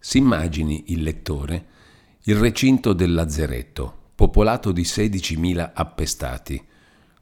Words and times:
Si 0.00 0.18
immagini 0.18 0.84
il 0.88 1.02
lettore 1.02 1.66
il 2.24 2.36
recinto 2.36 2.92
del 2.92 3.14
lazzeretto, 3.14 4.10
popolato 4.14 4.72
di 4.72 4.82
16.000 4.82 5.70
appestati, 5.72 6.62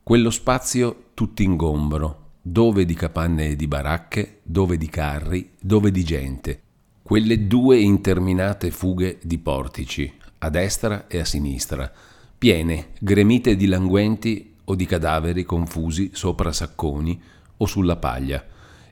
quello 0.03 0.31
spazio 0.31 1.11
tutt'ingombro, 1.15 2.31
dove 2.43 2.85
di 2.85 2.95
capanne 2.95 3.51
e 3.51 3.57
di 3.57 3.69
baracche, 3.69 4.41
dove 4.43 4.77
di 4.77 4.89
carri, 4.89 5.53
dove 5.61 5.93
di 5.93 6.03
gente, 6.03 6.63
quelle 7.01 7.47
due 7.47 7.79
interminate 7.79 8.73
fughe 8.73 9.19
di 9.23 9.39
portici, 9.39 10.13
a 10.39 10.51
destra 10.51 11.07
e 11.07 11.21
a 11.21 11.25
sinistra, 11.25 11.93
piene, 12.37 12.89
gremite 12.99 13.55
di 13.55 13.67
languenti 13.67 14.57
o 14.65 14.75
di 14.75 14.85
cadaveri 14.85 15.45
confusi 15.45 16.11
sopra 16.13 16.53
sacconi 16.53 17.23
o 17.57 17.67
sulla 17.67 17.97
paglia, 17.97 18.45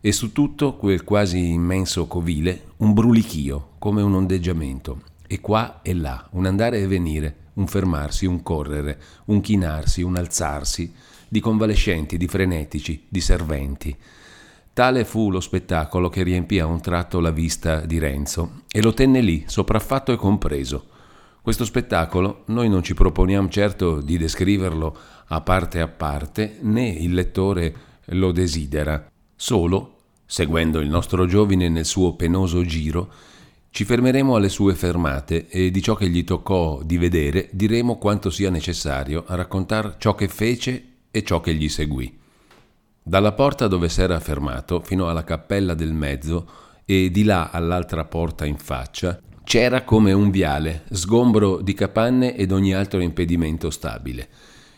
e 0.07 0.13
su 0.13 0.31
tutto 0.31 0.77
quel 0.77 1.03
quasi 1.03 1.51
immenso 1.51 2.07
covile 2.07 2.67
un 2.77 2.93
brulichio, 2.93 3.71
come 3.81 4.03
un 4.03 4.15
ondeggiamento, 4.15 5.01
e 5.27 5.41
qua 5.41 5.81
e 5.83 5.95
là, 5.95 6.29
un 6.35 6.47
andare 6.47 6.79
e 6.79 6.87
venire, 6.87 7.35
un 7.55 7.67
fermarsi, 7.67 8.25
un 8.25 8.41
correre, 8.41 9.03
un 9.25 9.41
chinarsi, 9.41 10.03
un 10.03 10.15
alzarsi, 10.15 10.95
di 11.27 11.41
convalescenti, 11.41 12.17
di 12.17 12.29
frenetici, 12.29 13.05
di 13.09 13.21
serventi. 13.21 13.97
Tale 14.73 15.05
fu 15.05 15.29
lo 15.29 15.41
spettacolo 15.41 16.09
che 16.09 16.23
riempì 16.23 16.61
a 16.61 16.67
un 16.67 16.81
tratto 16.81 17.19
la 17.19 17.33
vista 17.33 17.81
di 17.81 17.99
Renzo 17.99 18.63
e 18.71 18.81
lo 18.81 18.95
tenne 18.95 19.21
lì, 19.21 19.43
sopraffatto 19.49 20.13
e 20.13 20.17
compreso. 20.17 20.87
Questo 21.43 21.65
spettacolo 21.65 22.45
noi 22.47 22.69
non 22.69 22.85
ci 22.85 22.95
proponiamo 22.95 23.49
certo 23.49 24.01
di 24.01 24.17
descriverlo 24.19 24.97
a 25.27 25.41
parte 25.41 25.81
a 25.81 25.89
parte, 25.89 26.59
né 26.61 26.87
il 26.87 27.13
lettore 27.13 27.75
lo 28.11 28.31
desidera. 28.31 29.05
Solo, 29.35 29.96
seguendo 30.27 30.81
il 30.81 30.89
nostro 30.89 31.27
giovine 31.27 31.69
nel 31.69 31.87
suo 31.87 32.15
penoso 32.15 32.65
giro, 32.65 33.11
ci 33.71 33.85
fermeremo 33.85 34.35
alle 34.35 34.49
sue 34.49 34.75
fermate 34.75 35.49
e 35.49 35.71
di 35.71 35.83
ciò 35.83 35.95
che 35.95 36.09
gli 36.09 36.25
toccò 36.25 36.83
di 36.83 36.99
vedere 36.99 37.49
diremo 37.53 37.99
quanto 37.99 38.31
sia 38.31 38.51
necessario 38.51 39.25
a 39.27 39.35
raccontare 39.35 39.95
ciò 39.99 40.15
che 40.15 40.29
fece 40.29 40.85
e 41.11 41.23
ciò 41.23 41.41
che 41.41 41.55
gli 41.55 41.69
seguì. 41.69 42.19
Dalla 43.03 43.33
porta 43.33 43.69
dove 43.69 43.89
s'era 43.89 44.19
fermato 44.19 44.81
fino 44.81 45.09
alla 45.09 45.25
cappella 45.25 45.75
del 45.75 45.93
mezzo 45.93 46.49
e 46.85 47.11
di 47.11 47.23
là 47.23 47.51
all'altra 47.51 48.05
porta 48.05 48.45
in 48.45 48.57
faccia 48.57 49.21
c'era 49.45 49.83
come 49.83 50.13
un 50.13 50.31
viale, 50.31 50.83
sgombro 50.91 51.61
di 51.61 51.73
capanne 51.73 52.35
ed 52.35 52.51
ogni 52.51 52.75
altro 52.75 53.01
impedimento 53.01 53.71
stabile. 53.71 54.29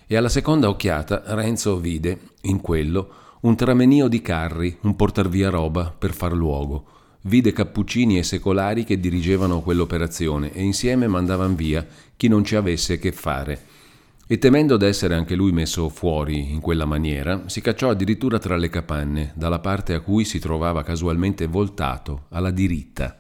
E 0.07 0.15
alla 0.15 0.29
seconda 0.29 0.69
occhiata 0.69 1.23
Renzo 1.29 1.79
vide, 1.79 2.19
in 2.43 2.61
quello, 2.61 3.09
un 3.41 3.55
tramenio 3.55 4.09
di 4.09 4.21
carri, 4.21 4.77
un 4.83 4.97
portar 4.97 5.29
via 5.29 5.49
roba 5.49 5.95
per 5.97 6.13
far 6.13 6.33
luogo. 6.33 6.85
Vide 7.23 7.53
cappuccini 7.53 8.19
e 8.19 8.23
secolari 8.23 8.85
che 8.85 8.99
dirigevano 8.99 9.61
quell'operazione 9.61 10.53
e 10.53 10.63
insieme 10.63 11.07
mandavan 11.07 11.55
via 11.55 11.87
chi 12.17 12.27
non 12.27 12.43
ci 12.43 12.57
avesse 12.57 12.99
che 12.99 13.13
fare. 13.13 13.61
E 14.27 14.39
temendo 14.39 14.77
d'essere 14.77 15.15
anche 15.15 15.35
lui 15.35 15.53
messo 15.53 15.89
fuori 15.89 16.53
in 16.53 16.61
quella 16.61 16.85
maniera, 16.85 17.45
si 17.47 17.61
cacciò 17.61 17.91
addirittura 17.91 18.39
tra 18.39 18.57
le 18.57 18.69
capanne, 18.69 19.33
dalla 19.35 19.59
parte 19.59 19.95
a 19.95 20.01
cui 20.01 20.25
si 20.25 20.39
trovava 20.39 20.83
casualmente 20.83 21.47
voltato, 21.47 22.27
alla 22.31 22.51
diritta. 22.51 23.17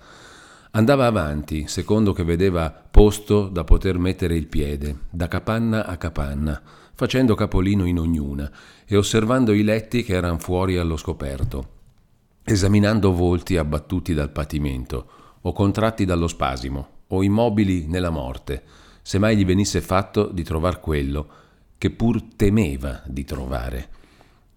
Andava 0.72 1.06
avanti, 1.06 1.66
secondo 1.66 2.12
che 2.12 2.24
vedeva 2.24 2.70
posto 2.70 3.48
da 3.48 3.64
poter 3.64 3.98
mettere 3.98 4.36
il 4.36 4.48
piede, 4.48 4.98
da 5.10 5.28
capanna 5.28 5.86
a 5.86 5.96
capanna, 5.96 6.60
facendo 6.98 7.36
capolino 7.36 7.84
in 7.84 8.00
ognuna 8.00 8.50
e 8.84 8.96
osservando 8.96 9.52
i 9.52 9.62
letti 9.62 10.02
che 10.02 10.14
erano 10.14 10.40
fuori 10.40 10.78
allo 10.78 10.96
scoperto, 10.96 11.68
esaminando 12.42 13.12
volti 13.12 13.56
abbattuti 13.56 14.14
dal 14.14 14.32
patimento, 14.32 15.06
o 15.42 15.52
contratti 15.52 16.04
dallo 16.04 16.26
spasimo, 16.26 16.88
o 17.06 17.22
immobili 17.22 17.86
nella 17.86 18.10
morte, 18.10 18.64
se 19.00 19.20
mai 19.20 19.36
gli 19.36 19.44
venisse 19.44 19.80
fatto 19.80 20.26
di 20.26 20.42
trovar 20.42 20.80
quello 20.80 21.28
che 21.78 21.90
pur 21.90 22.20
temeva 22.34 23.00
di 23.06 23.22
trovare. 23.22 23.88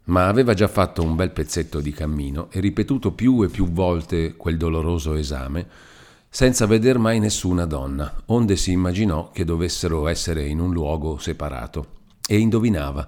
Ma 0.05 0.27
aveva 0.27 0.55
già 0.55 0.67
fatto 0.67 1.03
un 1.03 1.15
bel 1.15 1.29
pezzetto 1.29 1.79
di 1.79 1.91
cammino 1.91 2.49
e 2.49 2.59
ripetuto 2.59 3.11
più 3.11 3.43
e 3.43 3.49
più 3.49 3.69
volte 3.69 4.35
quel 4.35 4.57
doloroso 4.57 5.13
esame, 5.13 5.67
senza 6.27 6.65
veder 6.65 6.97
mai 6.97 7.19
nessuna 7.19 7.65
donna, 7.65 8.23
onde 8.25 8.55
si 8.55 8.71
immaginò 8.71 9.29
che 9.29 9.45
dovessero 9.45 10.07
essere 10.07 10.47
in 10.47 10.59
un 10.59 10.73
luogo 10.73 11.19
separato 11.19 11.99
e 12.31 12.37
indovinava, 12.37 13.05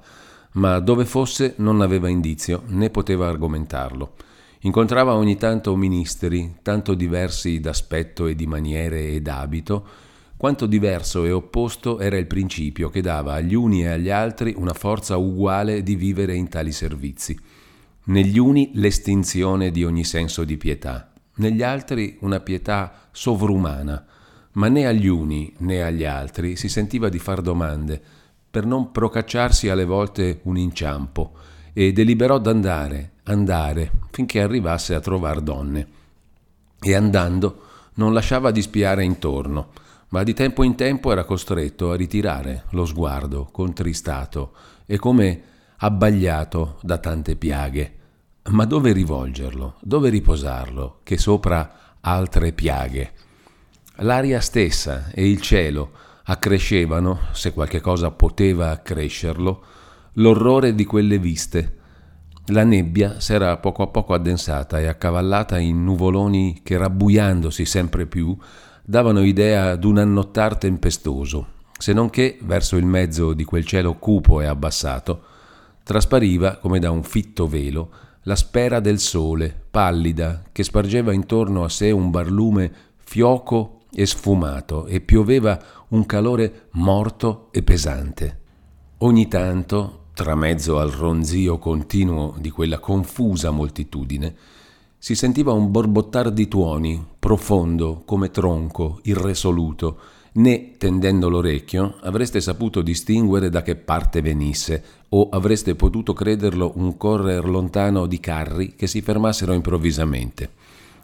ma 0.54 0.80
dove 0.80 1.06
fosse 1.06 1.54
non 1.60 1.80
aveva 1.80 2.10
indizio 2.10 2.64
né 2.68 2.90
poteva 2.90 3.30
argomentarlo. 3.30 4.16
Incontrava 4.64 5.14
ogni 5.14 5.38
tanto 5.38 5.74
ministeri, 5.78 6.56
tanto 6.62 6.94
diversi 6.94 7.62
d'aspetto 7.62 8.28
e 8.28 8.36
di 8.36 8.46
maniere 8.46 9.08
e 9.08 9.22
d'abito, 9.22 9.88
quanto 10.36 10.66
diverso 10.66 11.24
e 11.24 11.32
opposto 11.32 12.00
era 12.00 12.18
il 12.18 12.28
principio 12.28 12.90
che 12.90 13.00
dava 13.00 13.36
agli 13.36 13.54
uni 13.54 13.84
e 13.84 13.88
agli 13.88 14.10
altri 14.10 14.54
una 14.58 14.74
forza 14.74 15.16
uguale 15.16 15.84
di 15.84 15.96
vivere 15.96 16.36
in 16.36 16.50
tali 16.50 16.74
servizi. 16.74 17.40
Negli 18.06 18.38
uni 18.38 18.72
l'estinzione 18.74 19.72
di 19.72 19.86
ogni 19.86 20.04
senso 20.04 20.44
di 20.44 20.58
pietà, 20.58 21.14
negli 21.36 21.64
altri 21.64 22.18
una 22.20 22.42
pietà 22.42 23.08
sovrumana, 23.12 24.06
ma 24.54 24.68
né 24.68 24.86
agli 24.86 25.08
uni 25.08 25.54
né 25.60 25.82
agli 25.82 26.04
altri 26.04 26.58
si 26.58 26.68
sentiva 26.68 27.08
di 27.08 27.20
far 27.20 27.42
domande, 27.42 28.02
per 28.54 28.68
non 28.68 28.92
procacciarsi 28.92 29.68
alle 29.68 29.84
volte 29.84 30.42
un 30.44 30.58
inciampo, 30.58 31.32
e 31.74 31.92
deliberò 31.92 32.38
d'andare, 32.38 33.14
andare, 33.24 33.92
finché 34.12 34.44
arrivasse 34.44 34.94
a 34.94 35.00
trovar 35.00 35.42
donne. 35.42 35.88
E 36.80 36.94
andando 36.94 37.62
non 37.96 38.14
lasciava 38.14 38.52
di 38.52 38.62
spiare 38.62 39.04
intorno, 39.04 39.70
ma 40.10 40.22
di 40.22 40.36
tempo 40.36 40.62
in 40.62 40.76
tempo 40.76 41.12
era 41.12 41.24
costretto 41.24 41.90
a 41.90 41.96
ritirare 41.96 42.66
lo 42.74 42.86
sguardo, 42.86 43.50
contristato 43.52 44.52
e 44.86 45.00
come 45.00 45.42
abbagliato 45.78 46.78
da 46.84 47.00
tante 47.00 47.36
piaghe. 47.36 47.96
Ma 48.52 48.66
dove 48.66 48.92
rivolgerlo? 48.92 49.78
Dove 49.82 50.10
riposarlo? 50.10 51.00
Che 51.02 51.18
sopra 51.18 51.96
altre 52.02 52.52
piaghe. 52.52 53.14
L'aria 53.96 54.40
stessa 54.42 55.10
e 55.12 55.28
il 55.28 55.42
cielo 55.42 56.12
accrescevano, 56.24 57.20
se 57.32 57.54
qualche 57.54 57.82
cosa 57.82 58.12
poteva 58.12 58.70
accrescerlo, 58.72 59.64
l'orrore 60.14 60.76
di 60.76 60.86
quelle 60.86 61.20
viste. 61.20 61.78
La 62.48 62.64
nebbia 62.64 63.20
s'era 63.20 63.58
poco 63.58 63.84
a 63.84 63.88
poco 63.88 64.14
addensata 64.14 64.80
e 64.80 64.88
accavallata 64.88 65.58
in 65.60 65.84
nuvoloni 65.84 66.62
che, 66.64 66.78
rabbuiandosi 66.78 67.66
sempre 67.66 68.06
più, 68.06 68.36
davano 68.84 69.24
idea 69.24 69.76
d'un 69.76 69.98
annottar 69.98 70.58
tempestoso, 70.58 71.48
se 71.78 71.94
non 71.94 72.10
che, 72.10 72.38
verso 72.42 72.76
il 72.76 72.86
mezzo 72.86 73.34
di 73.34 73.46
quel 73.46 73.66
cielo 73.66 73.96
cupo 73.96 74.42
e 74.42 74.46
abbassato, 74.46 75.24
traspariva, 75.84 76.58
come 76.58 76.80
da 76.80 76.92
un 76.92 77.04
fitto 77.04 77.48
velo, 77.48 77.90
la 78.24 78.36
spera 78.36 78.80
del 78.80 79.00
sole, 79.00 79.54
pallida, 79.70 80.44
che 80.52 80.64
spargeva 80.64 81.12
intorno 81.12 81.64
a 81.64 81.70
sé 81.70 81.92
un 81.92 82.10
barlume 82.10 82.72
fioco 82.98 83.80
e 83.94 84.06
sfumato 84.06 84.86
e 84.86 85.02
pioveva 85.02 85.60
un 85.94 86.08
calore 86.08 86.70
morto 86.72 87.50
e 87.52 87.62
pesante. 87.62 88.40
Ogni 89.00 89.28
tanto, 89.28 90.06
tra 90.14 90.34
mezzo 90.34 90.80
al 90.80 90.90
ronzio 90.90 91.60
continuo 91.60 92.36
di 92.40 92.50
quella 92.50 92.80
confusa 92.80 93.52
moltitudine, 93.52 94.36
si 94.98 95.14
sentiva 95.14 95.52
un 95.52 95.70
borbottar 95.70 96.32
di 96.32 96.48
tuoni, 96.48 97.06
profondo, 97.20 98.02
come 98.06 98.32
tronco, 98.32 99.02
irresoluto, 99.04 99.98
né, 100.34 100.72
tendendo 100.80 101.30
l'orecchio, 101.30 101.98
avreste 102.02 102.42
saputo 102.42 102.82
distinguere 102.82 103.50
da 103.50 103.62
che 103.62 103.76
parte 103.76 104.22
venisse, 104.22 104.84
o 105.10 105.30
avreste 105.30 105.76
potuto 105.76 106.14
crederlo 106.14 106.72
un 106.76 106.98
correr 106.98 107.48
lontano 107.48 108.08
di 108.08 108.20
carri 108.20 108.74
che 108.76 108.88
si 108.88 109.02
fermassero 109.02 109.54
improvvisamente. 109.54 110.63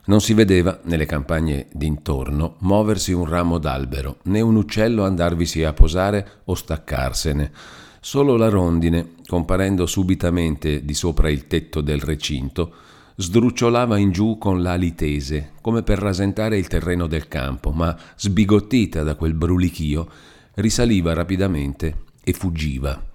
Non 0.09 0.21
si 0.21 0.33
vedeva, 0.33 0.79
nelle 0.85 1.05
campagne 1.05 1.67
d'intorno, 1.71 2.55
muoversi 2.61 3.13
un 3.13 3.25
ramo 3.25 3.59
d'albero, 3.59 4.17
né 4.23 4.41
un 4.41 4.55
uccello 4.55 5.05
andarvisi 5.05 5.63
a 5.63 5.71
posare 5.71 6.41
o 6.45 6.55
staccarsene. 6.55 7.51
Solo 7.99 8.35
la 8.35 8.49
rondine, 8.49 9.11
comparendo 9.27 9.85
subitamente 9.85 10.83
di 10.83 10.95
sopra 10.95 11.29
il 11.29 11.45
tetto 11.45 11.81
del 11.81 12.01
recinto, 12.01 12.73
sdrucciolava 13.17 13.99
in 13.99 14.09
giù 14.09 14.39
con 14.39 14.63
l'ali 14.63 14.95
tese, 14.95 15.51
come 15.61 15.83
per 15.83 15.99
rasentare 15.99 16.57
il 16.57 16.65
terreno 16.65 17.05
del 17.05 17.27
campo, 17.27 17.69
ma 17.69 17.95
sbigottita 18.15 19.03
da 19.03 19.13
quel 19.13 19.35
brulichio, 19.35 20.09
risaliva 20.55 21.13
rapidamente 21.13 22.05
e 22.23 22.33
fuggiva. 22.33 23.08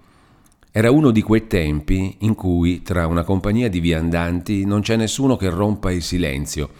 Era 0.77 0.91
uno 0.91 1.11
di 1.11 1.21
quei 1.21 1.47
tempi 1.47 2.17
in 2.19 2.35
cui 2.35 2.81
tra 2.81 3.07
una 3.07 3.23
compagnia 3.23 3.69
di 3.69 3.79
viandanti 3.79 4.65
non 4.65 4.81
c'è 4.81 4.97
nessuno 4.97 5.37
che 5.37 5.49
rompa 5.49 5.89
il 5.89 6.01
silenzio 6.01 6.71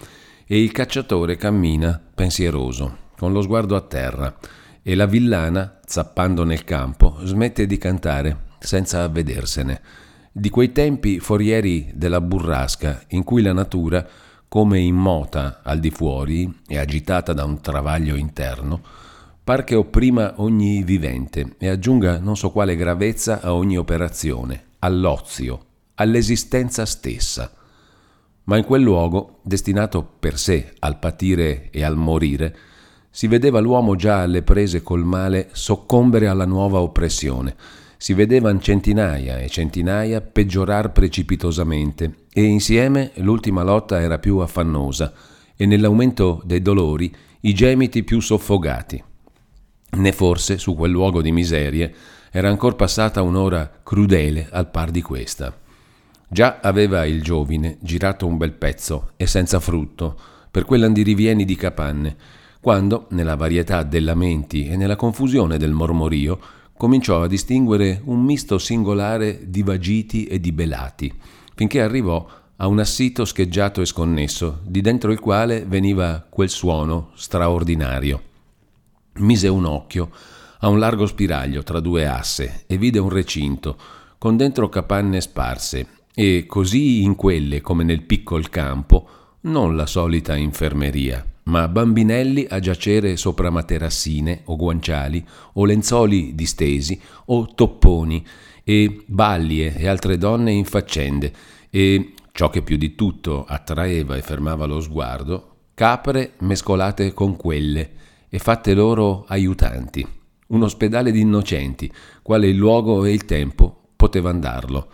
e 0.45 0.62
il 0.62 0.74
cacciatore 0.74 1.38
cammina 1.38 2.01
pensieroso, 2.13 2.97
con 3.18 3.31
lo 3.31 3.42
sguardo 3.42 3.74
a 3.77 3.80
terra, 3.80 4.36
e 4.83 4.95
la 4.95 5.06
villana, 5.06 5.80
zappando 5.86 6.44
nel 6.44 6.65
campo, 6.65 7.19
smette 7.24 7.65
di 7.65 7.77
cantare 7.77 8.47
senza 8.59 9.03
avvedersene. 9.03 9.80
Di 10.30 10.50
quei 10.50 10.74
tempi 10.74 11.21
forieri 11.21 11.89
della 11.94 12.19
burrasca 12.19 13.01
in 13.12 13.24
cui 13.24 13.42
la 13.42 13.53
natura, 13.53 14.06
come 14.50 14.80
immota 14.80 15.62
al 15.63 15.80
di 15.80 15.89
fuori 15.89 16.53
e 16.68 16.77
agitata 16.77 17.31
da 17.31 17.45
un 17.45 17.62
travaglio 17.62 18.15
interno, 18.15 18.81
par 19.45 19.63
che 19.63 19.75
opprima 19.75 20.33
ogni 20.38 20.81
vivente 20.81 21.53
e 21.59 21.69
aggiunga 21.69 22.18
non 22.18 22.36
so 22.36 22.50
quale 22.50 22.75
gravezza 22.75 23.42
a 23.42 23.53
ogni 23.53 23.77
operazione, 23.77 24.69
all'ozio, 24.80 25.65
all'esistenza 25.94 26.83
stessa. 26.88 27.53
Ma 28.45 28.57
in 28.57 28.63
quel 28.63 28.81
luogo, 28.81 29.42
destinato 29.44 30.03
per 30.19 30.39
sé 30.39 30.74
al 30.80 30.97
patire 30.97 31.69
e 31.69 31.83
al 31.83 31.95
morire, 31.95 32.57
si 33.12 33.27
vedeva 33.27 33.59
l'uomo 33.59 33.95
già 33.95 34.21
alle 34.21 34.42
prese 34.42 34.81
col 34.81 35.06
male 35.06 35.50
soccombere 35.51 36.27
alla 36.27 36.45
nuova 36.45 36.80
oppressione, 36.80 37.56
si 37.97 38.15
vedevano 38.15 38.59
centinaia 38.59 39.38
e 39.38 39.47
centinaia 39.47 40.21
peggiorar 40.21 40.92
precipitosamente 40.92 42.25
e 42.33 42.42
insieme 42.42 43.12
l'ultima 43.18 43.62
lotta 43.62 44.01
era 44.01 44.18
più 44.18 44.39
affannosa 44.39 45.13
e 45.56 45.68
nell'aumento 45.68 46.42
dei 46.44 46.63
dolori 46.63 47.15
i 47.42 47.53
gemiti 47.53 48.03
più 48.03 48.19
soffogati. 48.19 49.03
Né 49.95 50.12
forse 50.12 50.57
su 50.57 50.75
quel 50.75 50.92
luogo 50.92 51.21
di 51.21 51.31
miserie 51.31 51.94
era 52.31 52.50
ancora 52.50 52.75
passata 52.75 53.21
un'ora 53.21 53.80
crudele 53.81 54.50
al 54.51 54.69
par 54.69 54.92
di 54.92 55.01
questa. 55.01 55.57
Già 56.27 56.59
aveva 56.62 57.06
il 57.06 57.24
giovine 57.24 57.77
girato 57.80 58.27
un 58.27 58.36
bel 58.36 58.51
pezzo 58.51 59.12
e 59.15 59.25
senza 59.25 59.59
frutto 59.59 60.18
per 60.51 60.65
quell'andirivieni 60.65 61.45
di 61.45 61.56
capanne, 61.56 62.15
quando, 62.59 63.07
nella 63.12 63.36
varietà 63.36 63.83
dei 63.83 64.01
lamenti 64.01 64.68
e 64.68 64.75
nella 64.75 64.95
confusione 64.95 65.57
del 65.57 65.71
mormorio, 65.71 66.39
cominciò 66.75 67.21
a 67.21 67.27
distinguere 67.27 68.01
un 68.03 68.21
misto 68.21 68.57
singolare 68.57 69.50
di 69.50 69.63
vagiti 69.63 70.25
e 70.25 70.39
di 70.39 70.51
belati, 70.51 71.13
finché 71.56 71.81
arrivò 71.81 72.27
a 72.57 72.68
un 72.68 72.80
assito 72.80 73.24
scheggiato 73.24 73.81
e 73.81 73.86
sconnesso, 73.86 74.59
di 74.63 74.81
dentro 74.81 75.12
il 75.12 75.19
quale 75.19 75.63
veniva 75.65 76.25
quel 76.27 76.50
suono 76.50 77.12
straordinario. 77.15 78.33
Mise 79.18 79.48
un 79.48 79.64
occhio 79.64 80.10
a 80.60 80.68
un 80.68 80.78
largo 80.78 81.06
spiraglio 81.06 81.64
tra 81.64 81.80
due 81.80 82.06
asse 82.06 82.66
e 82.68 82.78
vide 82.78 83.00
un 83.00 83.08
recinto, 83.08 83.78
con 84.18 84.36
dentro 84.36 84.68
capanne 84.68 85.22
sparse, 85.22 85.88
e 86.14 86.46
così 86.46 87.04
in 87.04 87.16
quelle 87.16 87.62
come 87.62 87.86
nel 87.86 88.02
piccol 88.02 88.50
campo, 88.50 89.08
non 89.42 89.78
la 89.78 89.86
solita 89.86 90.36
infermeria, 90.36 91.26
ma 91.44 91.70
bambinelli 91.70 92.46
a 92.50 92.60
giacere 92.60 93.16
sopra 93.16 93.50
materassine 93.50 94.42
o 94.46 94.58
guanciali 94.58 95.26
o 95.54 95.64
lenzuoli 95.64 96.36
distesi 96.36 97.00
o 97.28 97.54
topponi 97.54 98.26
e 98.66 99.04
ballie 99.06 99.78
e 99.78 99.88
altre 99.88 100.18
donne 100.18 100.52
in 100.52 100.66
faccende 100.66 101.32
e, 101.70 102.14
ciò 102.34 102.50
che 102.50 102.64
più 102.64 102.76
di 102.76 102.96
tutto 102.96 103.46
attraeva 103.48 104.18
e 104.18 104.22
fermava 104.22 104.66
lo 104.66 104.82
sguardo, 104.82 105.52
capre 105.74 106.34
mescolate 106.40 107.14
con 107.14 107.38
quelle 107.38 108.04
e 108.36 108.40
fatte 108.40 108.74
loro 108.74 109.24
aiutanti. 109.30 110.06
Un 110.48 110.64
ospedale 110.64 111.14
di 111.14 111.22
innocenti, 111.22 111.90
quale 112.22 112.48
il 112.50 112.58
luogo 112.58 113.06
e 113.06 113.14
il 113.14 113.24
tempo 113.24 113.92
potevano 113.96 114.40
darlo. 114.40 114.92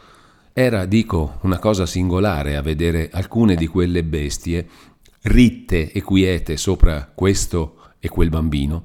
Era, 0.53 0.85
dico, 0.85 1.39
una 1.41 1.57
cosa 1.57 1.87
singolare 1.87 2.55
a 2.55 2.61
vedere 2.61 3.09
alcune 3.11 3.55
di 3.55 3.65
quelle 3.65 4.03
bestie 4.03 4.67
ritte 5.23 5.91
e 5.91 6.03
quiete 6.03 6.55
sopra 6.55 7.11
questo 7.15 7.77
e 7.97 8.09
quel 8.09 8.29
bambino, 8.29 8.83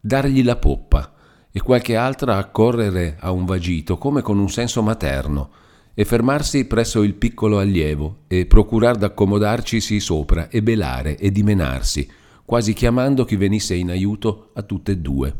dargli 0.00 0.42
la 0.42 0.56
poppa 0.56 1.12
e 1.52 1.60
qualche 1.60 1.94
altra 1.94 2.38
accorrere 2.38 3.18
a 3.20 3.30
un 3.30 3.44
vagito 3.44 3.98
come 3.98 4.20
con 4.20 4.36
un 4.36 4.50
senso 4.50 4.82
materno 4.82 5.50
e 5.94 6.04
fermarsi 6.04 6.64
presso 6.64 7.02
il 7.02 7.14
piccolo 7.14 7.60
allievo 7.60 8.22
e 8.26 8.46
procurar 8.46 8.96
d'accomodarcisi 8.96 10.00
sopra 10.00 10.48
e 10.48 10.60
belare 10.60 11.16
e 11.16 11.30
dimenarsi, 11.30 12.10
quasi 12.44 12.72
chiamando 12.72 13.24
chi 13.24 13.36
venisse 13.36 13.74
in 13.74 13.90
aiuto 13.90 14.50
a 14.54 14.62
tutte 14.62 14.92
e 14.92 14.98
due. 14.98 15.34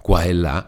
Qua 0.00 0.22
e 0.22 0.32
là 0.32 0.66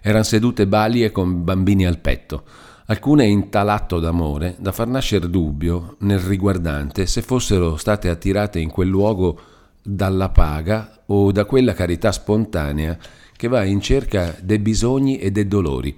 eran 0.00 0.24
sedute 0.24 0.66
balie 0.66 1.10
con 1.10 1.44
bambini 1.44 1.86
al 1.86 1.98
petto, 1.98 2.44
alcune 2.86 3.26
in 3.26 3.50
tal 3.50 3.68
atto 3.68 3.98
d'amore 3.98 4.56
da 4.58 4.72
far 4.72 4.86
nascere 4.86 5.28
dubbio 5.28 5.96
nel 6.00 6.20
riguardante 6.20 7.06
se 7.06 7.20
fossero 7.20 7.76
state 7.76 8.08
attirate 8.08 8.58
in 8.58 8.70
quel 8.70 8.88
luogo 8.88 9.40
dalla 9.82 10.30
paga 10.30 11.02
o 11.06 11.32
da 11.32 11.44
quella 11.44 11.74
carità 11.74 12.12
spontanea 12.12 12.96
che 13.36 13.48
va 13.48 13.64
in 13.64 13.80
cerca 13.80 14.34
dei 14.40 14.58
bisogni 14.58 15.18
e 15.18 15.30
dei 15.30 15.46
dolori. 15.46 15.94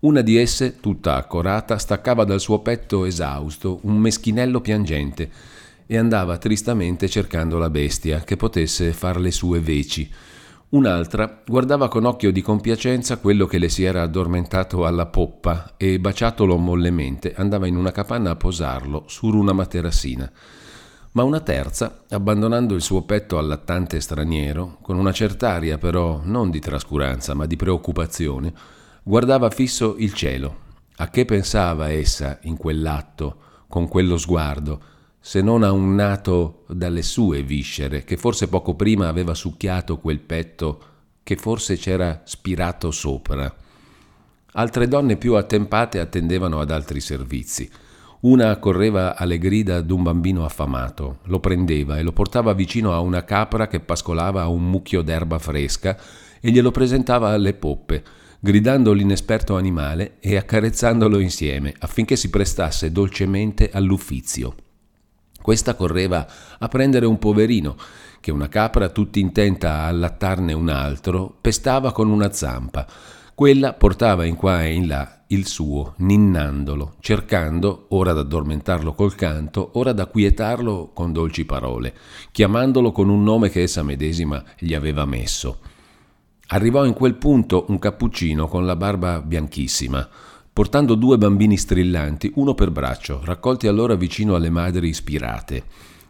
Una 0.00 0.20
di 0.20 0.36
esse, 0.36 0.80
tutta 0.80 1.16
accorata, 1.16 1.78
staccava 1.78 2.24
dal 2.24 2.40
suo 2.40 2.60
petto 2.60 3.04
esausto 3.04 3.80
un 3.82 3.96
meschinello 3.98 4.60
piangente 4.60 5.30
e 5.86 5.96
andava 5.96 6.38
tristamente 6.38 7.08
cercando 7.08 7.58
la 7.58 7.70
bestia 7.70 8.20
che 8.20 8.36
potesse 8.36 8.92
far 8.92 9.18
le 9.18 9.30
sue 9.30 9.60
veci, 9.60 10.10
Un'altra 10.74 11.42
guardava 11.46 11.86
con 11.86 12.04
occhio 12.04 12.32
di 12.32 12.42
compiacenza 12.42 13.18
quello 13.18 13.46
che 13.46 13.58
le 13.58 13.68
si 13.68 13.84
era 13.84 14.02
addormentato 14.02 14.84
alla 14.84 15.06
poppa 15.06 15.74
e, 15.76 16.00
baciatolo 16.00 16.56
mollemente, 16.56 17.32
andava 17.36 17.68
in 17.68 17.76
una 17.76 17.92
capanna 17.92 18.30
a 18.30 18.36
posarlo 18.36 19.04
su 19.06 19.28
una 19.28 19.52
materassina. 19.52 20.28
Ma 21.12 21.22
una 21.22 21.38
terza, 21.38 22.02
abbandonando 22.08 22.74
il 22.74 22.82
suo 22.82 23.02
petto 23.02 23.38
al 23.38 23.46
lattante 23.46 24.00
straniero, 24.00 24.78
con 24.82 24.98
una 24.98 25.12
cert'aria 25.12 25.78
però 25.78 26.20
non 26.24 26.50
di 26.50 26.58
trascuranza 26.58 27.34
ma 27.34 27.46
di 27.46 27.54
preoccupazione, 27.54 28.52
guardava 29.04 29.50
fisso 29.50 29.94
il 29.98 30.12
cielo. 30.12 30.62
A 30.96 31.08
che 31.08 31.24
pensava 31.24 31.90
essa 31.90 32.40
in 32.42 32.56
quell'atto, 32.56 33.36
con 33.68 33.86
quello 33.86 34.16
sguardo, 34.16 34.80
se 35.26 35.40
non 35.40 35.62
a 35.62 35.72
un 35.72 35.94
nato 35.94 36.64
dalle 36.68 37.00
sue 37.00 37.42
viscere, 37.42 38.04
che 38.04 38.18
forse 38.18 38.46
poco 38.46 38.74
prima 38.74 39.08
aveva 39.08 39.32
succhiato 39.32 39.96
quel 39.96 40.20
petto 40.20 40.82
che 41.22 41.36
forse 41.36 41.78
c'era 41.78 42.20
spirato 42.24 42.90
sopra. 42.90 43.50
Altre 44.52 44.86
donne 44.86 45.16
più 45.16 45.32
attempate 45.36 45.98
attendevano 45.98 46.60
ad 46.60 46.70
altri 46.70 47.00
servizi. 47.00 47.66
Una 48.20 48.50
accorreva 48.50 49.16
alle 49.16 49.38
grida 49.38 49.80
d'un 49.80 50.02
bambino 50.02 50.44
affamato, 50.44 51.20
lo 51.22 51.40
prendeva 51.40 51.96
e 51.96 52.02
lo 52.02 52.12
portava 52.12 52.52
vicino 52.52 52.92
a 52.92 53.00
una 53.00 53.24
capra 53.24 53.66
che 53.66 53.80
pascolava 53.80 54.42
a 54.42 54.48
un 54.48 54.68
mucchio 54.68 55.00
d'erba 55.00 55.38
fresca 55.38 55.98
e 56.38 56.50
glielo 56.50 56.70
presentava 56.70 57.30
alle 57.30 57.54
poppe, 57.54 58.04
gridando 58.40 58.92
l'inesperto 58.92 59.56
animale 59.56 60.16
e 60.20 60.36
accarezzandolo 60.36 61.18
insieme 61.18 61.72
affinché 61.78 62.14
si 62.14 62.28
prestasse 62.28 62.92
dolcemente 62.92 63.70
all'uffizio. 63.72 64.54
Questa 65.44 65.74
correva 65.74 66.26
a 66.58 66.68
prendere 66.68 67.04
un 67.04 67.18
poverino, 67.18 67.76
che 68.18 68.30
una 68.30 68.48
capra, 68.48 68.88
tutta 68.88 69.18
intenta 69.18 69.72
a 69.72 69.88
allattarne 69.88 70.54
un 70.54 70.70
altro, 70.70 71.36
pestava 71.38 71.92
con 71.92 72.08
una 72.08 72.32
zampa. 72.32 72.86
Quella 73.34 73.74
portava 73.74 74.24
in 74.24 74.36
qua 74.36 74.64
e 74.64 74.72
in 74.72 74.86
là 74.86 75.24
il 75.26 75.46
suo, 75.46 75.92
ninnandolo, 75.98 76.94
cercando 77.00 77.88
ora 77.90 78.14
d'addormentarlo 78.14 78.94
col 78.94 79.14
canto, 79.16 79.72
ora 79.74 79.92
da 79.92 80.06
quietarlo 80.06 80.92
con 80.94 81.12
dolci 81.12 81.44
parole, 81.44 81.92
chiamandolo 82.32 82.90
con 82.90 83.10
un 83.10 83.22
nome 83.22 83.50
che 83.50 83.60
essa 83.60 83.82
medesima 83.82 84.42
gli 84.58 84.72
aveva 84.72 85.04
messo. 85.04 85.58
Arrivò 86.46 86.86
in 86.86 86.94
quel 86.94 87.16
punto 87.16 87.66
un 87.68 87.78
cappuccino 87.78 88.48
con 88.48 88.64
la 88.64 88.76
barba 88.76 89.20
bianchissima, 89.20 90.08
portando 90.54 90.94
due 90.94 91.18
bambini 91.18 91.56
strillanti, 91.56 92.30
uno 92.36 92.54
per 92.54 92.70
braccio, 92.70 93.20
raccolti 93.24 93.66
allora 93.66 93.96
vicino 93.96 94.36
alle 94.36 94.50
madri 94.50 94.88
ispirate. 94.88 95.64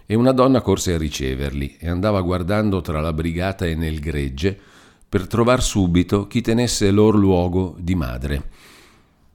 E 0.05 0.15
una 0.15 0.33
donna 0.33 0.61
corse 0.61 0.93
a 0.93 0.99
riceverli 0.99 1.77
e 1.79 1.89
andava 1.89 2.21
guardando 2.21 2.83
tra 2.83 3.01
la 3.01 3.15
brigata 3.15 3.65
e 3.65 3.75
nel 3.75 4.01
gregge 4.01 4.57
per 5.09 5.27
trovar 5.27 5.63
subito 5.63 6.27
chi 6.27 6.43
tenesse 6.43 6.91
lor 6.91 7.17
luogo 7.17 7.75
di 7.79 7.95
madre. 7.95 8.43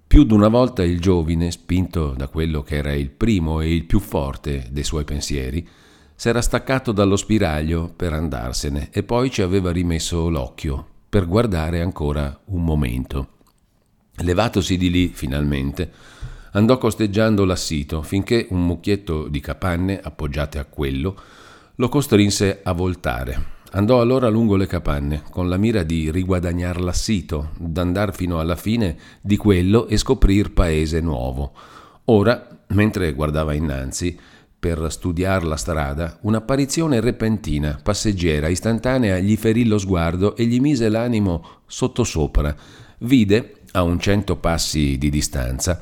Più 0.06 0.26
d'una 0.26 0.48
volta 0.48 0.84
il 0.84 1.02
giovine, 1.02 1.50
spinto 1.50 2.14
da 2.16 2.28
quello 2.28 2.62
che 2.62 2.76
era 2.76 2.94
il 2.94 3.10
primo 3.10 3.62
e 3.62 3.74
il 3.74 3.86
più 3.86 4.00
forte 4.00 4.68
dei 4.70 4.84
suoi 4.84 5.06
pensieri, 5.06 5.68
s'era 6.14 6.42
staccato 6.42 6.92
dallo 6.92 7.16
spiraglio 7.16 7.92
per 7.96 8.14
andarsene 8.14 8.90
e 8.92 9.02
poi 9.02 9.32
ci 9.32 9.42
aveva 9.42 9.72
rimesso 9.72 10.30
l'occhio 10.30 10.86
per 11.10 11.26
guardare 11.26 11.82
ancora 11.82 12.40
un 12.46 12.64
momento. 12.64 13.38
Levatosi 14.22 14.78
di 14.78 14.90
lì, 14.90 15.08
finalmente, 15.08 15.92
andò 16.52 16.78
costeggiando 16.78 17.46
l'assito 17.46 18.02
finché 18.02 18.48
un 18.50 18.66
mucchietto 18.66 19.28
di 19.28 19.40
capanne 19.40 20.00
appoggiate 20.02 20.60
a 20.60 20.66
quello 20.66 21.16
lo 21.76 21.88
costrinse 21.88 22.60
a 22.62 22.74
voltare. 22.74 23.58
Andò 23.72 24.02
allora 24.02 24.28
lungo 24.28 24.56
le 24.56 24.68
capanne, 24.68 25.24
con 25.30 25.48
la 25.48 25.56
mira 25.56 25.84
di 25.84 26.12
riguadagnar 26.12 26.82
l'assito, 26.82 27.52
d'andar 27.58 28.14
fino 28.14 28.40
alla 28.40 28.56
fine 28.56 28.98
di 29.22 29.38
quello 29.38 29.88
e 29.88 29.96
scoprir 29.96 30.52
paese 30.52 31.00
nuovo. 31.00 31.54
Ora, 32.06 32.48
mentre 32.70 33.14
guardava 33.14 33.54
innanzi, 33.54 34.18
per 34.60 34.88
studiar 34.92 35.46
la 35.46 35.56
strada, 35.56 36.18
un'apparizione 36.24 37.00
repentina, 37.00 37.80
passeggera, 37.82 38.50
istantanea, 38.50 39.20
gli 39.20 39.38
ferì 39.38 39.66
lo 39.66 39.78
sguardo 39.78 40.36
e 40.36 40.46
gli 40.46 40.60
mise 40.60 40.90
l'animo 40.90 41.62
sottosopra. 41.66 42.54
Vide 42.98 43.59
a 43.74 43.84
un 43.84 44.00
cento 44.00 44.38
passi 44.38 44.98
di 44.98 45.10
distanza, 45.10 45.80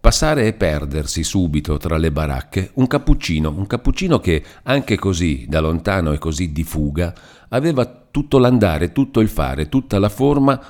passare 0.00 0.46
e 0.46 0.52
perdersi 0.52 1.24
subito 1.24 1.76
tra 1.76 1.96
le 1.96 2.12
baracche 2.12 2.70
un 2.74 2.86
cappuccino, 2.86 3.50
un 3.50 3.66
cappuccino 3.66 4.18
che 4.20 4.42
anche 4.62 4.96
così 4.96 5.46
da 5.48 5.60
lontano 5.60 6.12
e 6.12 6.18
così 6.18 6.52
di 6.52 6.64
fuga 6.64 7.12
aveva 7.48 7.86
tutto 8.10 8.38
l'andare, 8.38 8.92
tutto 8.92 9.20
il 9.20 9.28
fare, 9.28 9.68
tutta 9.68 9.98
la 9.98 10.08
forma 10.08 10.60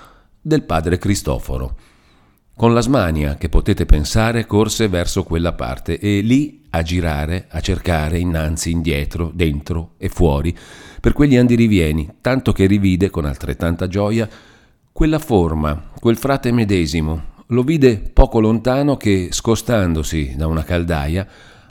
del 0.40 0.62
padre 0.62 0.98
Cristoforo. 0.98 1.76
Con 2.56 2.75
la 2.75 2.80
smania 2.80 3.37
che 3.37 3.48
potete 3.48 3.87
pensare 3.87 4.44
corse 4.44 4.88
verso 4.88 5.22
quella 5.22 5.52
parte 5.52 5.98
e 6.00 6.20
lì 6.20 6.64
a 6.70 6.82
girare, 6.82 7.46
a 7.48 7.60
cercare 7.60 8.18
innanzi, 8.18 8.72
indietro, 8.72 9.30
dentro 9.32 9.92
e 9.96 10.08
fuori, 10.08 10.56
per 11.00 11.12
quegli 11.12 11.37
andirivieni, 11.37 12.16
tanto 12.20 12.52
che 12.52 12.66
rivide 12.66 13.10
con 13.10 13.25
altrettanta 13.25 13.87
gioia 13.87 14.28
quella 14.99 15.21
forma, 15.21 15.81
quel 16.00 16.17
frate 16.17 16.50
medesimo, 16.50 17.26
lo 17.50 17.62
vide 17.62 17.99
poco 17.99 18.40
lontano 18.40 18.97
che, 18.97 19.28
scostandosi 19.31 20.35
da 20.37 20.49
una 20.49 20.64
caldaia, 20.64 21.25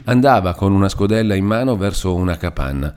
andava 0.05 0.53
con 0.53 0.71
una 0.71 0.87
scodella 0.87 1.35
in 1.35 1.43
mano 1.43 1.75
verso 1.75 2.15
una 2.15 2.37
capanna. 2.37 2.95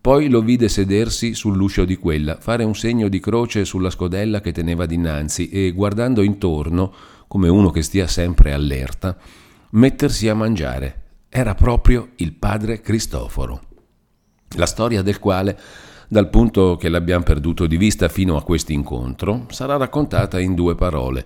Poi 0.00 0.28
lo 0.28 0.40
vide 0.40 0.68
sedersi 0.68 1.34
sull'uscio 1.34 1.84
di 1.84 1.96
quella, 1.96 2.36
fare 2.38 2.62
un 2.62 2.76
segno 2.76 3.08
di 3.08 3.18
croce 3.18 3.64
sulla 3.64 3.90
scodella 3.90 4.40
che 4.40 4.52
teneva 4.52 4.86
dinanzi 4.86 5.48
e, 5.48 5.72
guardando 5.72 6.22
intorno, 6.22 6.94
come 7.26 7.48
uno 7.48 7.70
che 7.70 7.82
stia 7.82 8.06
sempre 8.06 8.52
allerta, 8.52 9.16
mettersi 9.70 10.28
a 10.28 10.34
mangiare. 10.36 11.02
Era 11.28 11.56
proprio 11.56 12.10
il 12.18 12.34
padre 12.34 12.80
Cristoforo. 12.80 13.60
La 14.50 14.66
storia 14.66 15.02
del 15.02 15.18
quale, 15.18 15.58
dal 16.12 16.28
punto 16.28 16.76
che 16.76 16.90
l'abbiamo 16.90 17.24
perduto 17.24 17.66
di 17.66 17.78
vista 17.78 18.10
fino 18.10 18.36
a 18.36 18.42
questo 18.42 18.72
incontro, 18.72 19.46
sarà 19.48 19.78
raccontata 19.78 20.38
in 20.38 20.54
due 20.54 20.74
parole 20.74 21.24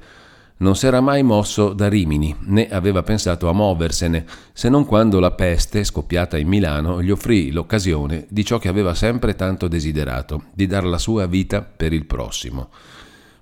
non 0.59 0.75
s'era 0.75 1.03
mai 1.03 1.23
mosso 1.23 1.75
da 1.75 1.87
Rimini, 1.87 2.35
né 2.45 2.69
aveva 2.69 3.03
pensato 3.03 3.51
a 3.51 3.53
muoversene, 3.53 4.25
se 4.55 4.71
non 4.71 4.87
quando 4.87 5.21
la 5.21 5.33
peste, 5.33 5.85
scoppiata 5.85 6.39
in 6.39 6.49
Milano, 6.49 7.03
gli 7.03 7.11
offrì 7.11 7.51
l'occasione 7.51 8.27
di 8.31 8.43
ciò 8.43 8.57
che 8.57 8.69
aveva 8.69 8.95
sempre 8.95 9.35
tanto 9.35 9.69
desiderato, 9.69 10.45
di 10.55 10.67
dar 10.67 10.85
la 10.87 10.97
sua 10.97 11.27
vita 11.27 11.61
per 11.61 11.93
il 11.93 12.07
prossimo. 12.07 12.71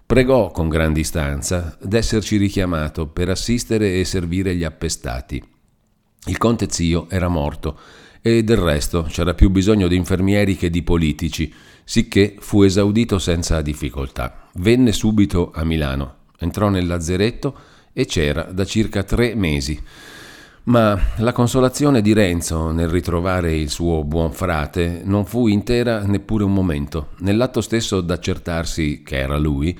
Pregò 0.04 0.50
con 0.50 0.68
grande 0.68 1.00
istanza 1.00 1.76
d'esserci 1.80 2.36
richiamato 2.36 3.06
per 3.06 3.28
assistere 3.28 4.00
e 4.00 4.04
servire 4.04 4.56
gli 4.56 4.64
appestati. 4.64 5.40
Il 6.26 6.38
conte 6.38 6.66
zio 6.68 7.06
era 7.10 7.28
morto 7.28 7.78
e 8.26 8.42
del 8.42 8.56
resto 8.56 9.02
c'era 9.02 9.34
più 9.34 9.50
bisogno 9.50 9.86
di 9.86 9.96
infermieri 9.96 10.56
che 10.56 10.70
di 10.70 10.82
politici, 10.82 11.52
sicché 11.84 12.36
fu 12.38 12.62
esaudito 12.62 13.18
senza 13.18 13.60
difficoltà. 13.60 14.48
Venne 14.54 14.92
subito 14.92 15.50
a 15.54 15.62
Milano 15.62 16.22
Entrò 16.38 16.68
nel 16.68 16.86
lazzeretto 16.86 17.56
e 17.92 18.06
c'era 18.06 18.42
da 18.44 18.64
circa 18.64 19.02
tre 19.02 19.34
mesi. 19.34 19.80
Ma 20.64 20.98
la 21.18 21.32
consolazione 21.32 22.00
di 22.00 22.12
Renzo 22.12 22.70
nel 22.70 22.88
ritrovare 22.88 23.54
il 23.54 23.70
suo 23.70 24.02
buon 24.02 24.32
frate 24.32 25.02
non 25.04 25.26
fu 25.26 25.46
intera 25.46 26.04
neppure 26.04 26.44
un 26.44 26.52
momento. 26.52 27.08
Nell'atto 27.18 27.60
stesso 27.60 28.00
d'accertarsi 28.00 29.02
che 29.04 29.18
era 29.18 29.36
lui, 29.36 29.78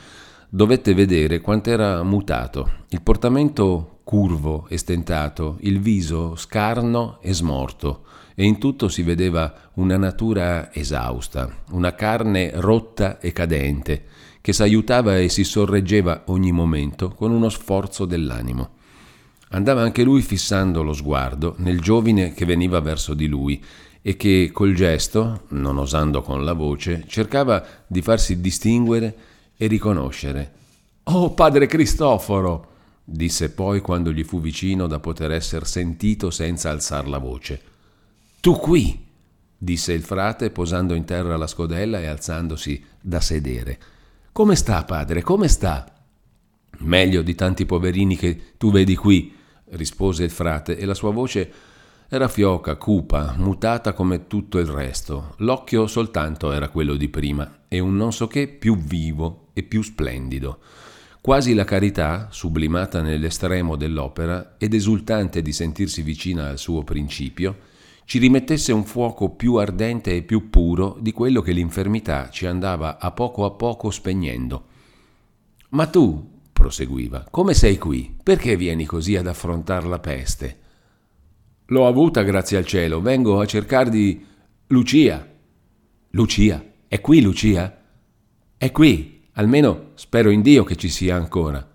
dovette 0.48 0.94
vedere 0.94 1.40
quant'era 1.40 2.02
mutato. 2.02 2.70
Il 2.90 3.02
portamento 3.02 3.93
curvo 4.04 4.66
e 4.68 4.76
stentato, 4.76 5.56
il 5.60 5.80
viso 5.80 6.36
scarno 6.36 7.18
e 7.22 7.32
smorto, 7.32 8.04
e 8.34 8.44
in 8.44 8.58
tutto 8.58 8.88
si 8.88 9.02
vedeva 9.02 9.70
una 9.74 9.96
natura 9.96 10.72
esausta, 10.72 11.62
una 11.70 11.94
carne 11.94 12.52
rotta 12.54 13.18
e 13.18 13.32
cadente, 13.32 14.04
che 14.40 14.52
s'aiutava 14.52 15.18
e 15.18 15.30
si 15.30 15.42
sorreggeva 15.42 16.24
ogni 16.26 16.52
momento 16.52 17.08
con 17.08 17.30
uno 17.30 17.48
sforzo 17.48 18.04
dell'animo. 18.04 18.72
Andava 19.50 19.82
anche 19.82 20.02
lui 20.02 20.20
fissando 20.20 20.82
lo 20.82 20.92
sguardo 20.92 21.54
nel 21.58 21.80
giovine 21.80 22.34
che 22.34 22.44
veniva 22.44 22.80
verso 22.80 23.14
di 23.14 23.26
lui 23.26 23.62
e 24.02 24.16
che 24.16 24.50
col 24.52 24.74
gesto, 24.74 25.44
non 25.50 25.78
osando 25.78 26.20
con 26.20 26.44
la 26.44 26.52
voce, 26.52 27.04
cercava 27.06 27.64
di 27.86 28.02
farsi 28.02 28.40
distinguere 28.40 29.16
e 29.56 29.66
riconoscere. 29.66 30.52
Oh 31.04 31.30
padre 31.30 31.66
Cristoforo! 31.66 32.72
Disse 33.04 33.50
poi 33.50 33.80
quando 33.80 34.10
gli 34.10 34.24
fu 34.24 34.40
vicino 34.40 34.86
da 34.86 34.98
poter 34.98 35.30
essere 35.30 35.66
sentito 35.66 36.30
senza 36.30 36.70
alzar 36.70 37.06
la 37.06 37.18
voce. 37.18 37.62
Tu 38.40 38.56
qui! 38.56 39.02
disse 39.56 39.92
il 39.92 40.02
frate 40.02 40.50
posando 40.50 40.94
in 40.94 41.04
terra 41.04 41.36
la 41.36 41.46
scodella 41.46 42.00
e 42.00 42.06
alzandosi 42.06 42.84
da 43.00 43.20
sedere. 43.20 43.78
Come 44.32 44.56
sta, 44.56 44.84
padre? 44.84 45.22
Come 45.22 45.48
sta? 45.48 45.90
Meglio 46.78 47.22
di 47.22 47.34
tanti 47.34 47.66
poverini 47.66 48.16
che 48.16 48.54
tu 48.58 48.70
vedi 48.70 48.96
qui, 48.96 49.34
rispose 49.70 50.24
il 50.24 50.30
frate, 50.30 50.76
e 50.76 50.84
la 50.84 50.94
sua 50.94 51.12
voce 51.12 51.52
era 52.08 52.28
fioca, 52.28 52.76
cupa, 52.76 53.34
mutata 53.38 53.92
come 53.92 54.26
tutto 54.26 54.58
il 54.58 54.66
resto. 54.66 55.34
L'occhio 55.38 55.86
soltanto 55.86 56.52
era 56.52 56.68
quello 56.68 56.96
di 56.96 57.08
prima, 57.08 57.60
e 57.68 57.78
un 57.78 57.96
non 57.96 58.12
so 58.12 58.26
che 58.26 58.48
più 58.48 58.76
vivo 58.76 59.48
e 59.52 59.62
più 59.62 59.82
splendido. 59.82 60.58
Quasi 61.24 61.54
la 61.54 61.64
carità, 61.64 62.28
sublimata 62.30 63.00
nell'estremo 63.00 63.76
dell'opera 63.76 64.56
ed 64.58 64.74
esultante 64.74 65.40
di 65.40 65.52
sentirsi 65.54 66.02
vicina 66.02 66.50
al 66.50 66.58
suo 66.58 66.84
principio, 66.84 67.60
ci 68.04 68.18
rimettesse 68.18 68.72
un 68.72 68.84
fuoco 68.84 69.30
più 69.30 69.54
ardente 69.54 70.14
e 70.14 70.22
più 70.22 70.50
puro 70.50 70.98
di 71.00 71.12
quello 71.12 71.40
che 71.40 71.52
l'infermità 71.52 72.28
ci 72.28 72.44
andava 72.44 72.98
a 72.98 73.10
poco 73.12 73.46
a 73.46 73.52
poco 73.52 73.88
spegnendo. 73.88 74.66
Ma 75.70 75.86
tu, 75.86 76.42
proseguiva, 76.52 77.26
come 77.30 77.54
sei 77.54 77.78
qui? 77.78 78.14
Perché 78.22 78.54
vieni 78.54 78.84
così 78.84 79.16
ad 79.16 79.26
affrontare 79.26 79.88
la 79.88 80.00
peste? 80.00 80.58
L'ho 81.68 81.86
avuta, 81.86 82.20
grazie 82.20 82.58
al 82.58 82.66
cielo, 82.66 83.00
vengo 83.00 83.40
a 83.40 83.46
cercare 83.46 83.88
di... 83.88 84.22
Lucia. 84.66 85.26
Lucia? 86.10 86.62
È 86.86 87.00
qui 87.00 87.22
Lucia? 87.22 87.82
È 88.58 88.70
qui, 88.70 89.13
almeno 89.34 89.90
spero 89.94 90.30
in 90.30 90.42
Dio 90.42 90.64
che 90.64 90.76
ci 90.76 90.88
sia 90.88 91.16
ancora. 91.16 91.66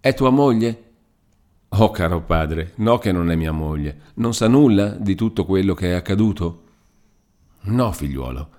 È 0.00 0.14
tua 0.14 0.30
moglie? 0.30 0.84
Oh 1.70 1.90
caro 1.90 2.22
padre, 2.22 2.72
no 2.76 2.98
che 2.98 3.12
non 3.12 3.30
è 3.30 3.34
mia 3.34 3.52
moglie. 3.52 4.00
Non 4.14 4.32
sa 4.32 4.48
nulla 4.48 4.90
di 4.90 5.14
tutto 5.14 5.44
quello 5.44 5.74
che 5.74 5.90
è 5.90 5.94
accaduto? 5.94 6.62
No, 7.62 7.92
figliuolo. 7.92 8.50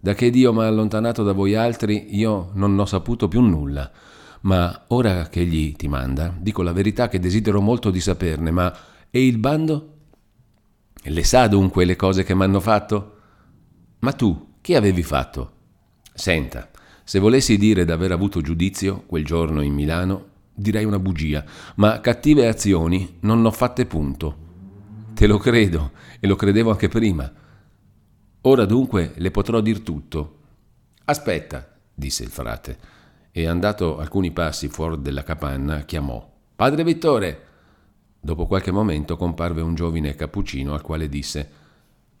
Da 0.00 0.14
che 0.14 0.30
Dio 0.30 0.52
m'ha 0.52 0.66
allontanato 0.66 1.22
da 1.22 1.32
voi 1.32 1.54
altri, 1.54 2.16
io 2.16 2.50
non 2.54 2.78
ho 2.78 2.84
saputo 2.84 3.26
più 3.26 3.40
nulla. 3.40 3.90
Ma 4.42 4.84
ora 4.88 5.28
che 5.28 5.40
egli 5.40 5.74
ti 5.74 5.88
manda, 5.88 6.32
dico 6.38 6.62
la 6.62 6.72
verità 6.72 7.08
che 7.08 7.18
desidero 7.18 7.60
molto 7.60 7.90
di 7.90 8.00
saperne, 8.00 8.50
ma 8.50 8.72
e 9.10 9.26
il 9.26 9.38
bando? 9.38 9.94
Le 11.02 11.24
sa 11.24 11.48
dunque 11.48 11.84
le 11.84 11.96
cose 11.96 12.22
che 12.22 12.34
m'hanno 12.34 12.60
fatto? 12.60 13.16
Ma 14.00 14.12
tu, 14.12 14.54
che 14.60 14.76
avevi 14.76 15.02
fatto? 15.02 15.52
Senta, 16.12 16.68
se 17.08 17.20
volessi 17.20 17.56
dire 17.56 17.86
d'aver 17.86 18.12
avuto 18.12 18.42
giudizio 18.42 19.04
quel 19.06 19.24
giorno 19.24 19.62
in 19.62 19.72
Milano, 19.72 20.26
direi 20.52 20.84
una 20.84 20.98
bugia, 20.98 21.42
ma 21.76 22.02
cattive 22.02 22.46
azioni 22.46 23.16
non 23.20 23.42
ho 23.46 23.50
fatte 23.50 23.86
punto. 23.86 24.36
Te 25.14 25.26
lo 25.26 25.38
credo, 25.38 25.92
e 26.20 26.26
lo 26.26 26.36
credevo 26.36 26.70
anche 26.70 26.88
prima. 26.88 27.32
Ora 28.42 28.66
dunque 28.66 29.14
le 29.16 29.30
potrò 29.30 29.62
dir 29.62 29.80
tutto. 29.80 30.40
Aspetta, 31.06 31.66
disse 31.94 32.24
il 32.24 32.28
frate, 32.28 32.78
e 33.30 33.46
andato 33.46 33.96
alcuni 33.96 34.30
passi 34.30 34.68
fuori 34.68 35.00
della 35.00 35.22
capanna, 35.22 35.86
chiamò 35.86 36.30
Padre 36.54 36.84
Vittore. 36.84 37.46
Dopo 38.20 38.44
qualche 38.44 38.70
momento 38.70 39.16
comparve 39.16 39.62
un 39.62 39.74
giovine 39.74 40.14
cappuccino 40.14 40.74
al 40.74 40.82
quale 40.82 41.08
disse 41.08 41.50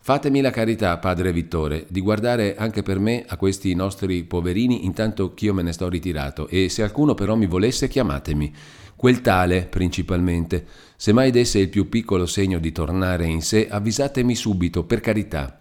Fatemi 0.08 0.40
la 0.40 0.48
carità, 0.48 0.96
padre 0.96 1.34
Vittore, 1.34 1.84
di 1.90 2.00
guardare 2.00 2.56
anche 2.56 2.82
per 2.82 2.98
me 2.98 3.26
a 3.28 3.36
questi 3.36 3.74
nostri 3.74 4.24
poverini 4.24 4.86
intanto 4.86 5.34
ch'io 5.34 5.52
me 5.52 5.60
ne 5.60 5.70
sto 5.74 5.86
ritirato, 5.86 6.48
e 6.48 6.70
se 6.70 6.80
qualcuno 6.80 7.12
però 7.12 7.36
mi 7.36 7.44
volesse 7.44 7.88
chiamatemi. 7.88 8.54
Quel 8.96 9.20
tale, 9.20 9.66
principalmente. 9.66 10.66
Se 10.96 11.12
mai 11.12 11.30
desse 11.30 11.58
il 11.58 11.68
più 11.68 11.90
piccolo 11.90 12.24
segno 12.24 12.58
di 12.58 12.72
tornare 12.72 13.26
in 13.26 13.42
sé, 13.42 13.68
avvisatemi 13.68 14.34
subito, 14.34 14.84
per 14.84 15.00
carità. 15.00 15.60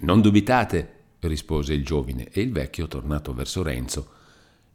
Non 0.00 0.20
dubitate, 0.20 0.94
rispose 1.20 1.72
il 1.72 1.84
giovine, 1.84 2.26
e 2.32 2.40
il 2.40 2.50
vecchio, 2.50 2.88
tornato 2.88 3.32
verso 3.32 3.62
Renzo. 3.62 4.08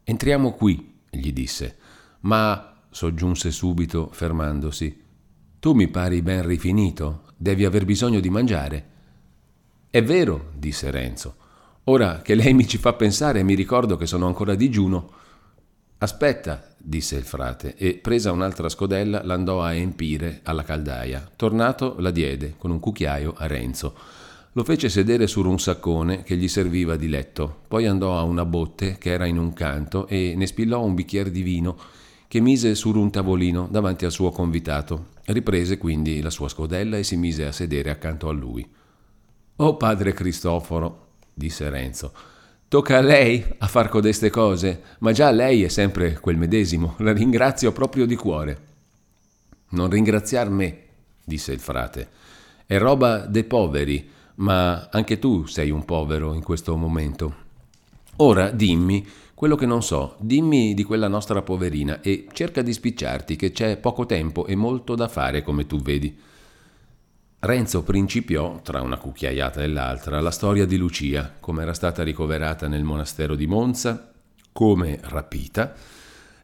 Entriamo 0.02 0.54
qui, 0.54 0.94
gli 1.10 1.30
disse. 1.34 1.76
Ma, 2.20 2.74
soggiunse 2.88 3.50
subito, 3.50 4.08
fermandosi, 4.10 4.98
tu 5.60 5.74
mi 5.74 5.88
pari 5.88 6.22
ben 6.22 6.44
rifinito, 6.46 7.31
devi 7.42 7.64
aver 7.64 7.84
bisogno 7.84 8.20
di 8.20 8.30
mangiare. 8.30 8.84
È 9.90 10.00
vero, 10.00 10.52
disse 10.54 10.92
Renzo. 10.92 11.34
Ora 11.84 12.22
che 12.22 12.36
lei 12.36 12.54
mi 12.54 12.68
ci 12.68 12.78
fa 12.78 12.92
pensare, 12.92 13.42
mi 13.42 13.54
ricordo 13.54 13.96
che 13.96 14.06
sono 14.06 14.28
ancora 14.28 14.54
digiuno. 14.54 15.10
Aspetta, 15.98 16.64
disse 16.78 17.16
il 17.16 17.24
frate, 17.24 17.74
e 17.76 17.94
presa 17.94 18.30
un'altra 18.30 18.68
scodella 18.68 19.24
l'andò 19.24 19.60
a 19.60 19.74
empire 19.74 20.40
alla 20.44 20.62
caldaia. 20.62 21.28
Tornato 21.34 21.96
la 21.98 22.12
diede 22.12 22.54
con 22.56 22.70
un 22.70 22.78
cucchiaio 22.78 23.34
a 23.36 23.48
Renzo. 23.48 23.94
Lo 24.52 24.62
fece 24.62 24.88
sedere 24.88 25.26
su 25.26 25.40
un 25.42 25.58
saccone 25.58 26.22
che 26.22 26.36
gli 26.36 26.48
serviva 26.48 26.94
di 26.94 27.08
letto, 27.08 27.62
poi 27.66 27.86
andò 27.86 28.16
a 28.16 28.22
una 28.22 28.44
botte 28.44 28.98
che 28.98 29.10
era 29.10 29.26
in 29.26 29.38
un 29.38 29.52
canto 29.52 30.06
e 30.06 30.34
ne 30.36 30.46
spillò 30.46 30.84
un 30.84 30.94
bicchiere 30.94 31.32
di 31.32 31.42
vino 31.42 31.76
che 32.28 32.40
mise 32.40 32.74
su 32.76 32.96
un 32.96 33.10
tavolino 33.10 33.66
davanti 33.68 34.04
al 34.04 34.12
suo 34.12 34.30
convitato. 34.30 35.11
Riprese 35.24 35.78
quindi 35.78 36.20
la 36.20 36.30
sua 36.30 36.48
scodella 36.48 36.98
e 36.98 37.04
si 37.04 37.16
mise 37.16 37.46
a 37.46 37.52
sedere 37.52 37.90
accanto 37.90 38.28
a 38.28 38.32
lui. 38.32 38.68
Oh 39.56 39.76
padre 39.76 40.12
Cristoforo, 40.12 41.08
disse 41.32 41.68
Renzo, 41.70 42.12
tocca 42.66 42.98
a 42.98 43.02
lei 43.02 43.44
a 43.58 43.66
far 43.66 43.88
codeste 43.88 44.30
cose, 44.30 44.82
ma 44.98 45.12
già 45.12 45.30
lei 45.30 45.62
è 45.62 45.68
sempre 45.68 46.14
quel 46.14 46.36
medesimo, 46.36 46.94
la 46.98 47.12
ringrazio 47.12 47.70
proprio 47.72 48.06
di 48.06 48.16
cuore. 48.16 48.70
Non 49.70 49.90
ringraziar 49.90 50.50
me, 50.50 50.78
disse 51.24 51.52
il 51.52 51.60
frate, 51.60 52.08
è 52.66 52.78
roba 52.78 53.26
dei 53.26 53.44
poveri, 53.44 54.10
ma 54.36 54.88
anche 54.90 55.18
tu 55.18 55.46
sei 55.46 55.70
un 55.70 55.84
povero 55.84 56.34
in 56.34 56.42
questo 56.42 56.76
momento. 56.76 57.34
Ora 58.16 58.50
dimmi 58.50 59.06
quello 59.42 59.56
che 59.56 59.66
non 59.66 59.82
so, 59.82 60.14
dimmi 60.20 60.72
di 60.72 60.84
quella 60.84 61.08
nostra 61.08 61.42
poverina 61.42 62.00
e 62.00 62.28
cerca 62.30 62.62
di 62.62 62.72
spicciarti 62.72 63.34
che 63.34 63.50
c'è 63.50 63.76
poco 63.76 64.06
tempo 64.06 64.46
e 64.46 64.54
molto 64.54 64.94
da 64.94 65.08
fare 65.08 65.42
come 65.42 65.66
tu 65.66 65.80
vedi. 65.80 66.16
Renzo 67.40 67.82
principiò, 67.82 68.60
tra 68.62 68.82
una 68.82 68.98
cucchiaiata 68.98 69.60
e 69.60 69.66
l'altra, 69.66 70.20
la 70.20 70.30
storia 70.30 70.64
di 70.64 70.76
Lucia, 70.76 71.34
come 71.40 71.62
era 71.62 71.74
stata 71.74 72.04
ricoverata 72.04 72.68
nel 72.68 72.84
monastero 72.84 73.34
di 73.34 73.48
Monza, 73.48 74.12
come 74.52 75.00
rapita, 75.02 75.74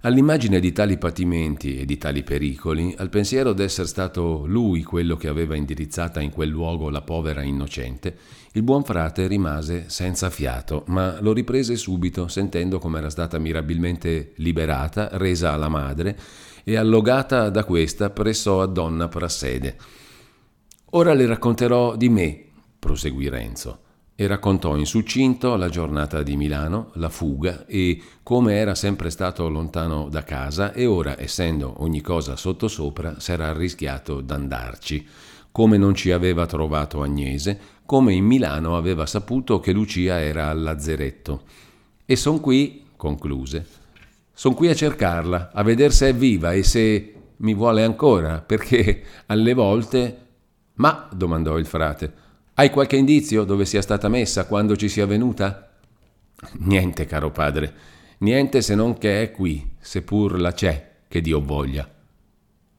All'immagine 0.03 0.61
di 0.61 0.71
tali 0.71 0.97
patimenti 0.97 1.77
e 1.81 1.85
di 1.85 1.99
tali 1.99 2.23
pericoli, 2.23 2.95
al 2.99 3.09
pensiero 3.09 3.53
d'essere 3.53 3.89
stato 3.89 4.45
lui 4.47 4.85
quello 4.85 5.17
che 5.17 5.27
aveva 5.27 5.57
indirizzata 5.57 6.21
in 6.21 6.31
quel 6.31 6.51
luogo 6.51 6.89
la 6.89 7.03
povera 7.03 7.43
innocente, 7.43 8.17
il 8.53 8.63
buon 8.63 8.85
frate 8.85 9.27
rimase 9.27 9.87
senza 9.89 10.31
fiato, 10.31 10.85
ma 10.87 11.21
lo 11.21 11.33
riprese 11.33 11.75
subito, 11.75 12.29
sentendo 12.29 12.79
come 12.79 12.99
era 12.99 13.11
stata 13.11 13.39
mirabilmente 13.39 14.35
liberata, 14.37 15.09
resa 15.15 15.53
alla 15.53 15.69
madre 15.69 16.17
e 16.63 16.77
allogata 16.77 17.51
da 17.51 17.65
questa 17.65 18.11
presso 18.11 18.61
a 18.61 18.67
donna 18.67 19.09
Prassede. 19.09 19.77
Ora 20.91 21.13
le 21.13 21.27
racconterò 21.27 21.97
di 21.97 22.09
me, 22.09 22.45
proseguì 22.79 23.29
Renzo 23.29 23.87
e 24.21 24.27
raccontò 24.27 24.75
in 24.75 24.85
succinto 24.85 25.55
la 25.55 25.69
giornata 25.69 26.25
di 26.25 26.37
Milano, 26.37 26.91
la 26.95 27.09
fuga 27.09 27.67
e 27.67 28.03
come 28.25 28.57
era 28.57 28.75
sempre 28.75 29.11
stato 29.11 29.49
lontano 29.49 30.09
da 30.09 30.25
casa 30.25 30.73
e 30.73 30.87
ora, 30.87 31.15
essendo 31.21 31.85
ogni 31.85 32.01
cosa 32.01 32.35
sottosopra, 32.35 33.21
s'era 33.21 33.47
arrischiato 33.47 34.21
d'andarci, 34.21 35.07
come 35.53 35.77
non 35.77 35.95
ci 35.95 36.11
aveva 36.11 36.47
trovato 36.47 37.01
Agnese, 37.01 37.61
come 37.87 38.13
in 38.13 38.25
Milano 38.25 38.77
aveva 38.77 39.07
saputo 39.07 39.61
che 39.61 39.71
Lucia 39.71 40.21
era 40.21 40.49
al 40.49 40.63
lazzeretto. 40.63 41.43
E 42.05 42.17
son 42.17 42.41
qui, 42.41 42.87
concluse, 42.97 43.65
son 44.33 44.55
qui 44.55 44.67
a 44.67 44.75
cercarla, 44.75 45.53
a 45.53 45.63
vedere 45.63 45.93
se 45.93 46.09
è 46.09 46.13
viva 46.13 46.55
e 46.55 46.65
se 46.65 47.15
mi 47.37 47.55
vuole 47.55 47.85
ancora, 47.85 48.41
perché 48.41 49.01
alle 49.27 49.55
volte... 49.55 50.23
Ma, 50.75 51.09
domandò 51.13 51.57
il 51.57 51.67
frate, 51.67 52.27
hai 52.59 52.71
qualche 52.71 52.97
indizio 52.97 53.45
dove 53.45 53.65
sia 53.65 53.81
stata 53.81 54.09
messa 54.09 54.47
quando 54.47 54.75
ci 54.77 54.89
sia 54.89 55.07
venuta? 55.07 55.71
Niente, 56.59 57.07
caro 57.07 57.31
padre, 57.31 57.73
niente 58.19 58.63
se 58.63 58.75
non 58.75 58.99
che 58.99 59.23
è 59.23 59.31
qui, 59.31 59.77
seppur 59.79 60.41
la 60.41 60.53
c'è, 60.53 60.97
che 61.07 61.21
Dio 61.21 61.41
voglia. 61.41 61.89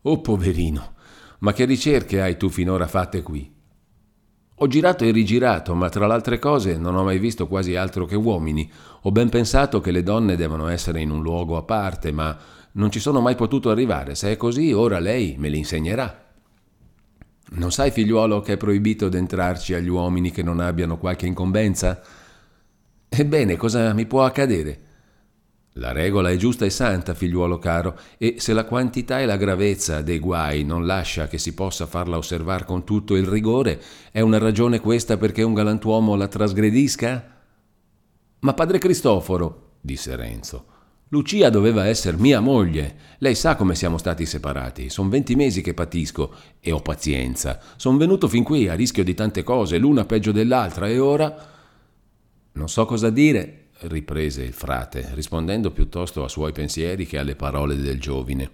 Oh 0.01 0.19
poverino, 0.19 0.95
ma 1.39 1.53
che 1.53 1.63
ricerche 1.63 2.21
hai 2.21 2.35
tu 2.35 2.49
finora 2.49 2.87
fatte 2.87 3.21
qui? 3.21 3.49
Ho 4.55 4.67
girato 4.67 5.05
e 5.05 5.11
rigirato, 5.11 5.73
ma 5.75 5.87
tra 5.87 6.07
l'altre 6.07 6.39
cose 6.39 6.77
non 6.77 6.97
ho 6.97 7.03
mai 7.05 7.17
visto 7.17 7.47
quasi 7.47 7.77
altro 7.77 8.03
che 8.03 8.17
uomini. 8.17 8.69
Ho 9.03 9.11
ben 9.13 9.29
pensato 9.29 9.79
che 9.79 9.91
le 9.91 10.03
donne 10.03 10.35
devono 10.35 10.67
essere 10.67 10.99
in 10.99 11.09
un 11.09 11.21
luogo 11.21 11.55
a 11.55 11.63
parte, 11.63 12.11
ma 12.11 12.37
non 12.73 12.91
ci 12.91 12.99
sono 12.99 13.21
mai 13.21 13.35
potuto 13.35 13.69
arrivare. 13.69 14.15
Se 14.15 14.29
è 14.29 14.35
così, 14.35 14.73
ora 14.73 14.99
lei 14.99 15.35
me 15.37 15.47
l'insegnerà. 15.47 16.28
Non 17.51 17.71
sai, 17.71 17.91
figliuolo, 17.91 18.41
che 18.41 18.53
è 18.53 18.57
proibito 18.57 19.09
d'entrarci 19.09 19.73
agli 19.73 19.87
uomini 19.87 20.31
che 20.31 20.43
non 20.43 20.59
abbiano 20.59 20.97
qualche 20.97 21.25
incombenza? 21.25 22.01
Ebbene, 23.09 23.55
cosa 23.55 23.91
mi 23.93 24.05
può 24.05 24.23
accadere? 24.23 24.87
La 25.73 25.91
regola 25.91 26.29
è 26.29 26.35
giusta 26.35 26.65
e 26.65 26.69
santa, 26.69 27.13
figliuolo 27.13 27.57
caro, 27.57 27.97
e 28.17 28.35
se 28.37 28.53
la 28.53 28.65
quantità 28.65 29.19
e 29.19 29.25
la 29.25 29.37
gravezza 29.37 30.01
dei 30.01 30.19
guai 30.19 30.63
non 30.63 30.85
lascia 30.85 31.27
che 31.27 31.37
si 31.37 31.53
possa 31.53 31.85
farla 31.85 32.17
osservare 32.17 32.65
con 32.65 32.83
tutto 32.83 33.15
il 33.15 33.25
rigore, 33.25 33.81
è 34.11 34.19
una 34.19 34.37
ragione 34.37 34.79
questa 34.79 35.17
perché 35.17 35.41
un 35.41 35.53
galantuomo 35.53 36.15
la 36.15 36.27
trasgredisca? 36.27 37.37
Ma 38.39 38.53
padre 38.53 38.77
Cristoforo, 38.77 39.71
disse 39.79 40.15
Renzo, 40.15 40.65
Lucia 41.11 41.49
doveva 41.49 41.87
essere 41.87 42.17
mia 42.17 42.39
moglie. 42.39 42.95
Lei 43.17 43.33
sa 43.33 43.55
come 43.55 43.73
siamo 43.73 43.97
stati 43.97 44.27
separati. 44.27 44.89
Sono 44.89 45.09
venti 45.09 45.35
mesi 45.35 45.61
che 45.61 45.73
patisco 45.73 46.31
e 46.59 46.71
ho 46.71 46.81
pazienza. 46.81 47.59
Sono 47.77 47.97
venuto 47.97 48.27
fin 48.27 48.43
qui 48.43 48.67
a 48.67 48.75
rischio 48.75 49.03
di 49.03 49.15
tante 49.15 49.41
cose, 49.41 49.79
l'una 49.79 50.05
peggio 50.05 50.31
dell'altra, 50.31 50.87
e 50.87 50.99
ora. 50.99 51.35
Non 52.51 52.69
so 52.69 52.85
cosa 52.85 53.09
dire, 53.09 53.69
riprese 53.81 54.43
il 54.43 54.53
frate, 54.53 55.09
rispondendo 55.13 55.71
piuttosto 55.71 56.23
a 56.23 56.29
suoi 56.29 56.51
pensieri 56.51 57.07
che 57.07 57.17
alle 57.17 57.35
parole 57.35 57.75
del 57.75 57.99
giovine. 57.99 58.51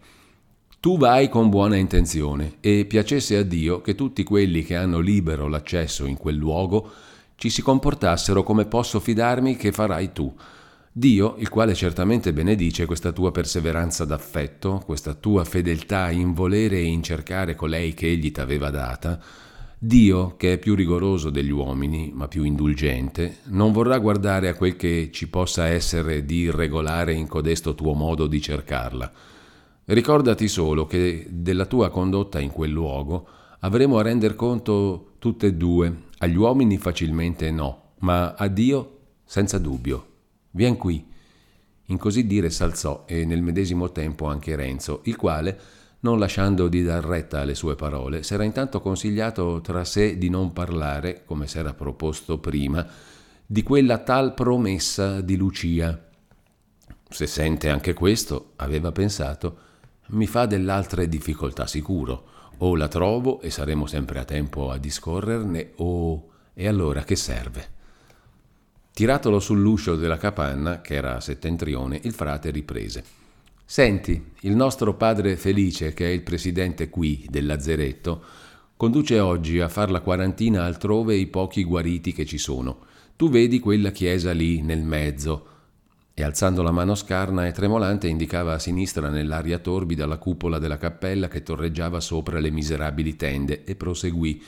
Tu 0.79 0.97
vai 0.97 1.27
con 1.27 1.49
buona 1.49 1.75
intenzione 1.75 2.53
e 2.61 2.85
piacesse 2.85 3.35
a 3.35 3.43
Dio 3.43 3.81
che 3.81 3.95
tutti 3.95 4.23
quelli 4.23 4.63
che 4.63 4.77
hanno 4.77 4.99
libero 4.99 5.49
l'accesso 5.49 6.05
in 6.05 6.15
quel 6.15 6.35
luogo 6.35 6.89
ci 7.35 7.49
si 7.49 7.61
comportassero 7.61 8.43
come 8.43 8.65
posso 8.65 9.01
fidarmi 9.01 9.57
che 9.57 9.73
farai 9.73 10.13
tu 10.13 10.33
Dio, 10.97 11.35
il 11.39 11.49
quale 11.49 11.73
certamente 11.73 12.31
benedice 12.31 12.85
questa 12.85 13.11
tua 13.11 13.29
perseveranza 13.29 14.05
d'affetto, 14.05 14.81
questa 14.85 15.13
tua 15.13 15.43
fedeltà 15.43 16.09
in 16.09 16.31
volere 16.31 16.77
e 16.77 16.83
in 16.83 17.03
cercare 17.03 17.53
colei 17.53 17.93
che 17.93 18.07
egli 18.07 18.31
t'aveva 18.31 18.69
data, 18.69 19.21
Dio, 19.77 20.37
che 20.37 20.53
è 20.53 20.57
più 20.57 20.73
rigoroso 20.73 21.31
degli 21.31 21.51
uomini, 21.51 22.13
ma 22.13 22.29
più 22.29 22.43
indulgente, 22.43 23.39
non 23.47 23.73
vorrà 23.73 23.97
guardare 23.97 24.47
a 24.47 24.53
quel 24.53 24.77
che 24.77 25.09
ci 25.11 25.27
possa 25.27 25.65
essere 25.67 26.23
di 26.23 26.43
irregolare 26.43 27.11
in 27.11 27.27
codesto 27.27 27.75
tuo 27.75 27.93
modo 27.93 28.25
di 28.25 28.39
cercarla. 28.39 29.11
Ricordati 29.83 30.47
solo 30.47 30.85
che 30.85 31.27
della 31.29 31.65
tua 31.65 31.89
condotta 31.89 32.39
in 32.39 32.51
quel 32.51 32.71
luogo 32.71 33.27
avremo 33.59 33.97
a 33.97 34.01
render 34.01 34.35
conto 34.35 35.15
tutte 35.19 35.47
e 35.47 35.53
due, 35.55 36.03
agli 36.19 36.37
uomini 36.37 36.77
facilmente 36.77 37.51
no, 37.51 37.95
ma 37.99 38.33
a 38.35 38.47
Dio 38.47 38.99
senza 39.25 39.57
dubbio. 39.57 40.13
Vien 40.55 40.77
qui. 40.77 41.05
In 41.87 41.97
così 41.97 42.25
dire 42.25 42.49
s'alzò 42.49 43.03
e 43.05 43.25
nel 43.25 43.41
medesimo 43.41 43.91
tempo 43.91 44.25
anche 44.27 44.55
Renzo, 44.55 45.01
il 45.03 45.17
quale, 45.17 45.59
non 45.99 46.17
lasciando 46.17 46.69
di 46.69 46.81
dar 46.81 47.03
retta 47.03 47.41
alle 47.41 47.55
sue 47.55 47.75
parole, 47.75 48.23
s'era 48.23 48.45
intanto 48.45 48.79
consigliato 48.79 49.59
tra 49.61 49.83
sé 49.83 50.17
di 50.17 50.29
non 50.29 50.53
parlare, 50.53 51.23
come 51.25 51.45
s'era 51.47 51.73
proposto 51.73 52.39
prima, 52.39 52.87
di 53.45 53.63
quella 53.63 53.97
tal 53.97 54.33
promessa 54.33 55.19
di 55.19 55.35
Lucia. 55.35 56.07
Se 57.09 57.27
sente 57.27 57.69
anche 57.69 57.93
questo, 57.93 58.53
aveva 58.55 58.93
pensato, 58.93 59.57
mi 60.07 60.25
fa 60.25 60.45
dell'altre 60.45 61.09
difficoltà 61.09 61.67
sicuro. 61.67 62.27
O 62.59 62.77
la 62.77 62.87
trovo 62.87 63.41
e 63.41 63.49
saremo 63.49 63.87
sempre 63.87 64.19
a 64.19 64.23
tempo 64.23 64.71
a 64.71 64.77
discorrerne, 64.77 65.73
o... 65.75 66.29
e 66.53 66.65
allora 66.65 67.03
che 67.03 67.17
serve? 67.17 67.74
Tiratolo 68.95 69.41
sull'uscio 69.41 69.97
della 69.97 70.15
capanna, 70.15 70.79
che 70.79 70.93
era 70.93 71.17
a 71.17 71.19
settentrione, 71.19 71.99
il 72.03 72.13
frate 72.13 72.49
riprese. 72.49 73.03
Senti, 73.65 74.31
il 74.43 74.55
nostro 74.55 74.93
padre 74.93 75.35
Felice, 75.35 75.93
che 75.93 76.05
è 76.05 76.11
il 76.11 76.21
presidente 76.21 76.89
qui 76.89 77.27
del 77.29 77.45
lazzeretto, 77.45 78.23
conduce 78.77 79.19
oggi 79.19 79.59
a 79.59 79.67
far 79.67 79.91
la 79.91 79.99
quarantina 79.99 80.63
altrove 80.63 81.13
i 81.15 81.27
pochi 81.27 81.65
guariti 81.65 82.13
che 82.13 82.25
ci 82.25 82.37
sono. 82.37 82.85
Tu 83.17 83.29
vedi 83.29 83.59
quella 83.59 83.91
chiesa 83.91 84.31
lì 84.31 84.61
nel 84.61 84.83
mezzo. 84.83 85.47
E 86.13 86.23
alzando 86.23 86.61
la 86.61 86.71
mano 86.71 86.95
scarna 86.95 87.45
e 87.47 87.51
tremolante 87.51 88.07
indicava 88.07 88.53
a 88.53 88.59
sinistra 88.59 89.09
nell'aria 89.09 89.59
torbida 89.59 90.05
la 90.05 90.15
cupola 90.15 90.57
della 90.57 90.77
cappella 90.77 91.27
che 91.27 91.43
torreggiava 91.43 91.99
sopra 91.99 92.39
le 92.39 92.49
miserabili 92.49 93.17
tende 93.17 93.65
e 93.65 93.75
proseguì. 93.75 94.41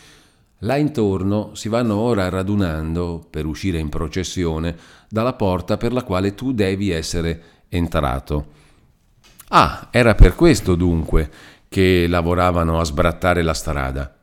Là 0.61 0.75
intorno 0.75 1.53
si 1.53 1.69
vanno 1.69 1.95
ora 1.95 2.29
radunando 2.29 3.25
per 3.29 3.45
uscire 3.45 3.77
in 3.77 3.89
processione 3.89 4.75
dalla 5.07 5.33
porta 5.33 5.77
per 5.77 5.93
la 5.93 6.03
quale 6.03 6.33
tu 6.33 6.51
devi 6.51 6.89
essere 6.89 7.41
entrato. 7.69 8.55
Ah, 9.49 9.89
era 9.91 10.15
per 10.15 10.33
questo 10.33 10.75
dunque 10.75 11.29
che 11.69 12.07
lavoravano 12.07 12.79
a 12.79 12.83
sbrattare 12.83 13.43
la 13.43 13.53
strada. 13.53 14.13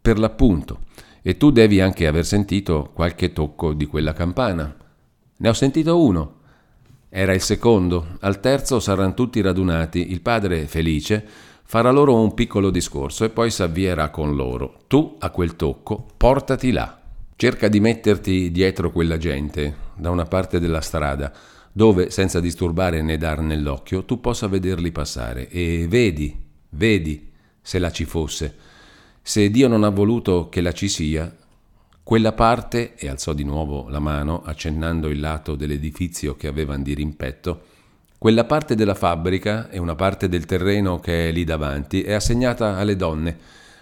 Per 0.00 0.18
l'appunto. 0.18 0.80
E 1.22 1.36
tu 1.36 1.50
devi 1.50 1.80
anche 1.80 2.06
aver 2.06 2.24
sentito 2.24 2.90
qualche 2.92 3.32
tocco 3.32 3.72
di 3.72 3.86
quella 3.86 4.12
campana. 4.12 4.74
Ne 5.36 5.48
ho 5.48 5.52
sentito 5.52 6.00
uno. 6.00 6.40
Era 7.08 7.34
il 7.34 7.40
secondo. 7.40 8.16
Al 8.20 8.40
terzo 8.40 8.80
saranno 8.80 9.14
tutti 9.14 9.40
radunati. 9.40 10.12
Il 10.12 10.20
padre 10.20 10.66
Felice 10.66 11.26
farà 11.64 11.90
loro 11.90 12.20
un 12.20 12.34
piccolo 12.34 12.70
discorso 12.70 13.24
e 13.24 13.30
poi 13.30 13.50
s'avvierà 13.50 14.10
con 14.10 14.34
loro. 14.34 14.80
Tu, 14.86 15.16
a 15.18 15.30
quel 15.30 15.56
tocco, 15.56 16.06
portati 16.16 16.70
là. 16.70 17.00
Cerca 17.34 17.68
di 17.68 17.80
metterti 17.80 18.50
dietro 18.50 18.90
quella 18.90 19.16
gente, 19.16 19.74
da 19.96 20.10
una 20.10 20.24
parte 20.24 20.60
della 20.60 20.80
strada, 20.80 21.32
dove, 21.72 22.10
senza 22.10 22.40
disturbare 22.40 23.02
né 23.02 23.16
dar 23.16 23.40
nell'occhio, 23.40 24.04
tu 24.04 24.20
possa 24.20 24.46
vederli 24.46 24.92
passare. 24.92 25.48
E 25.48 25.86
vedi, 25.88 26.38
vedi, 26.70 27.30
se 27.60 27.78
la 27.78 27.90
ci 27.90 28.04
fosse. 28.04 28.54
Se 29.22 29.50
Dio 29.50 29.68
non 29.68 29.84
ha 29.84 29.88
voluto 29.88 30.48
che 30.48 30.60
la 30.60 30.72
ci 30.72 30.88
sia, 30.88 31.34
quella 32.02 32.32
parte, 32.32 32.94
e 32.96 33.08
alzò 33.08 33.32
di 33.32 33.44
nuovo 33.44 33.88
la 33.88 34.00
mano, 34.00 34.42
accennando 34.44 35.08
il 35.08 35.20
lato 35.20 35.54
dell'edifizio 35.54 36.36
che 36.36 36.48
avevano 36.48 36.82
di 36.82 36.94
rimpetto, 36.94 37.62
quella 38.22 38.44
parte 38.44 38.76
della 38.76 38.94
fabbrica 38.94 39.68
e 39.68 39.80
una 39.80 39.96
parte 39.96 40.28
del 40.28 40.46
terreno 40.46 41.00
che 41.00 41.28
è 41.28 41.32
lì 41.32 41.42
davanti 41.42 42.02
è 42.02 42.12
assegnata 42.12 42.76
alle 42.76 42.94
donne. 42.94 43.36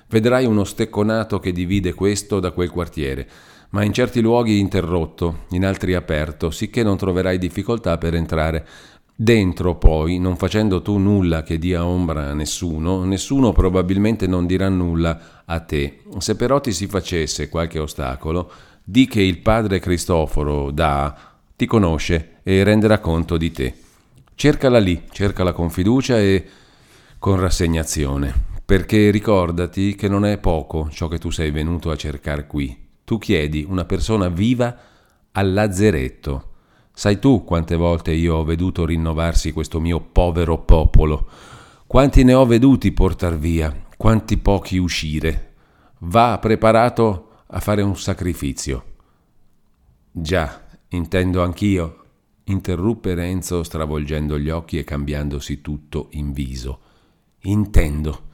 Vedrai 0.08 0.46
uno 0.46 0.64
stecconato 0.64 1.38
che 1.38 1.52
divide 1.52 1.92
questo 1.92 2.40
da 2.40 2.50
quel 2.50 2.70
quartiere, 2.70 3.28
ma 3.68 3.84
in 3.84 3.92
certi 3.92 4.22
luoghi 4.22 4.58
interrotto, 4.58 5.40
in 5.50 5.66
altri 5.66 5.92
aperto, 5.92 6.50
sicché 6.50 6.82
non 6.82 6.96
troverai 6.96 7.36
difficoltà 7.36 7.98
per 7.98 8.14
entrare. 8.14 8.66
Dentro 9.14 9.74
poi, 9.74 10.18
non 10.18 10.38
facendo 10.38 10.80
tu 10.80 10.96
nulla 10.96 11.42
che 11.42 11.58
dia 11.58 11.84
ombra 11.84 12.30
a 12.30 12.32
nessuno, 12.32 13.04
nessuno 13.04 13.52
probabilmente 13.52 14.26
non 14.26 14.46
dirà 14.46 14.70
nulla 14.70 15.42
a 15.44 15.60
te. 15.60 15.98
Se 16.16 16.34
però 16.34 16.60
ti 16.60 16.72
si 16.72 16.86
facesse 16.86 17.50
qualche 17.50 17.78
ostacolo, 17.78 18.50
di 18.82 19.06
che 19.06 19.20
il 19.20 19.40
padre 19.40 19.80
Cristoforo 19.80 20.70
da 20.70 21.14
ti 21.54 21.66
conosce 21.66 22.36
e 22.42 22.64
renderà 22.64 23.00
conto 23.00 23.36
di 23.36 23.52
te. 23.52 23.74
Cercala 24.40 24.78
lì, 24.78 25.02
cercala 25.10 25.52
con 25.52 25.68
fiducia 25.68 26.18
e 26.18 26.46
con 27.18 27.38
rassegnazione, 27.38 28.32
perché 28.64 29.10
ricordati 29.10 29.94
che 29.94 30.08
non 30.08 30.24
è 30.24 30.38
poco 30.38 30.88
ciò 30.90 31.08
che 31.08 31.18
tu 31.18 31.28
sei 31.28 31.50
venuto 31.50 31.90
a 31.90 31.96
cercare 31.96 32.46
qui. 32.46 32.88
Tu 33.04 33.18
chiedi 33.18 33.66
una 33.68 33.84
persona 33.84 34.30
viva 34.30 34.74
al 35.32 35.52
lazzeretto. 35.52 36.52
Sai 36.90 37.18
tu 37.18 37.44
quante 37.44 37.76
volte 37.76 38.12
io 38.12 38.36
ho 38.36 38.44
veduto 38.44 38.86
rinnovarsi 38.86 39.52
questo 39.52 39.78
mio 39.78 40.00
povero 40.00 40.56
popolo? 40.56 41.28
Quanti 41.86 42.24
ne 42.24 42.32
ho 42.32 42.46
veduti 42.46 42.92
portar 42.92 43.36
via? 43.36 43.84
Quanti 43.94 44.38
pochi 44.38 44.78
uscire? 44.78 45.52
Va 45.98 46.38
preparato 46.40 47.42
a 47.48 47.60
fare 47.60 47.82
un 47.82 47.94
sacrificio. 47.94 48.84
Già, 50.10 50.62
intendo 50.88 51.42
anch'io, 51.42 51.99
interruppe 52.50 53.14
Renzo 53.14 53.62
stravolgendo 53.62 54.38
gli 54.38 54.50
occhi 54.50 54.78
e 54.78 54.84
cambiandosi 54.84 55.60
tutto 55.60 56.08
in 56.12 56.32
viso. 56.32 56.80
Intendo. 57.42 58.28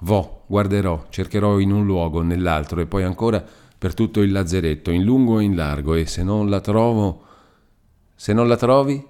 Vo, 0.00 0.44
guarderò, 0.46 1.06
cercherò 1.10 1.58
in 1.58 1.72
un 1.72 1.84
luogo, 1.84 2.22
nell'altro 2.22 2.80
e 2.80 2.86
poi 2.86 3.02
ancora 3.02 3.44
per 3.78 3.94
tutto 3.94 4.22
il 4.22 4.32
lazzeretto, 4.32 4.90
in 4.90 5.04
lungo 5.04 5.38
e 5.38 5.44
in 5.44 5.54
largo, 5.54 5.94
e 5.94 6.06
se 6.06 6.22
non 6.22 6.48
la 6.48 6.60
trovo... 6.60 7.22
Se 8.14 8.32
non 8.32 8.48
la 8.48 8.56
trovi? 8.56 9.04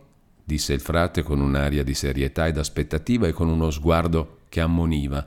disse 0.45 0.73
il 0.73 0.81
frate 0.81 1.23
con 1.23 1.41
un'aria 1.41 1.83
di 1.83 1.93
serietà 1.93 2.47
ed 2.47 2.57
aspettativa 2.57 3.27
e 3.27 3.33
con 3.33 3.49
uno 3.49 3.71
sguardo 3.71 4.39
che 4.49 4.61
ammoniva. 4.61 5.27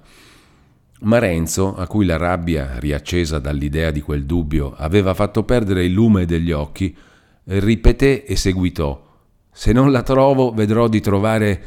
Ma 1.01 1.19
Renzo, 1.19 1.75
a 1.75 1.87
cui 1.87 2.05
la 2.05 2.17
rabbia, 2.17 2.77
riaccesa 2.79 3.39
dall'idea 3.39 3.91
di 3.91 4.01
quel 4.01 4.25
dubbio, 4.25 4.73
aveva 4.75 5.13
fatto 5.13 5.43
perdere 5.43 5.85
il 5.85 5.93
lume 5.93 6.25
degli 6.25 6.51
occhi, 6.51 6.95
ripeté 7.43 8.23
e 8.25 8.35
seguitò 8.35 9.10
se 9.51 9.73
non 9.73 9.91
la 9.91 10.01
trovo, 10.01 10.51
vedrò 10.51 10.87
di 10.87 11.01
trovare 11.01 11.63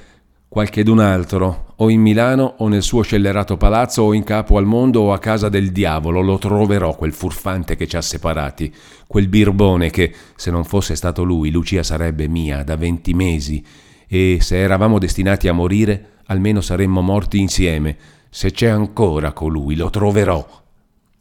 qualchedun 0.49 1.01
altro, 1.01 1.73
o 1.77 1.91
in 1.91 2.01
Milano 2.01 2.55
o 2.59 2.69
nel 2.69 2.83
suo 2.83 3.03
scellerato 3.03 3.57
palazzo 3.57 4.03
o 4.03 4.15
in 4.15 4.23
capo 4.23 4.57
al 4.57 4.65
mondo 4.65 5.01
o 5.01 5.13
a 5.13 5.19
casa 5.19 5.49
del 5.49 5.73
diavolo, 5.73 6.21
lo 6.21 6.39
troverò 6.39 6.95
quel 6.95 7.13
furfante 7.13 7.75
che 7.75 7.89
ci 7.89 7.97
ha 7.97 8.01
separati, 8.01 8.73
quel 9.07 9.29
birbone 9.29 9.91
che, 9.91 10.15
se 10.37 10.51
non 10.51 10.65
fosse 10.65 10.95
stato 10.95 11.25
lui, 11.25 11.51
Lucia 11.51 11.83
sarebbe 11.83 12.29
mia 12.29 12.63
da 12.63 12.77
venti 12.77 13.15
mesi, 13.15 13.65
e 14.07 14.39
se 14.41 14.59
eravamo 14.59 14.99
destinati 14.99 15.49
a 15.49 15.53
morire, 15.53 16.21
almeno 16.27 16.61
saremmo 16.61 17.01
morti 17.01 17.41
insieme. 17.41 17.97
Se 18.31 18.53
c'è 18.53 18.69
ancora 18.69 19.33
colui, 19.33 19.75
lo 19.75 19.91
troverò. 19.91 20.47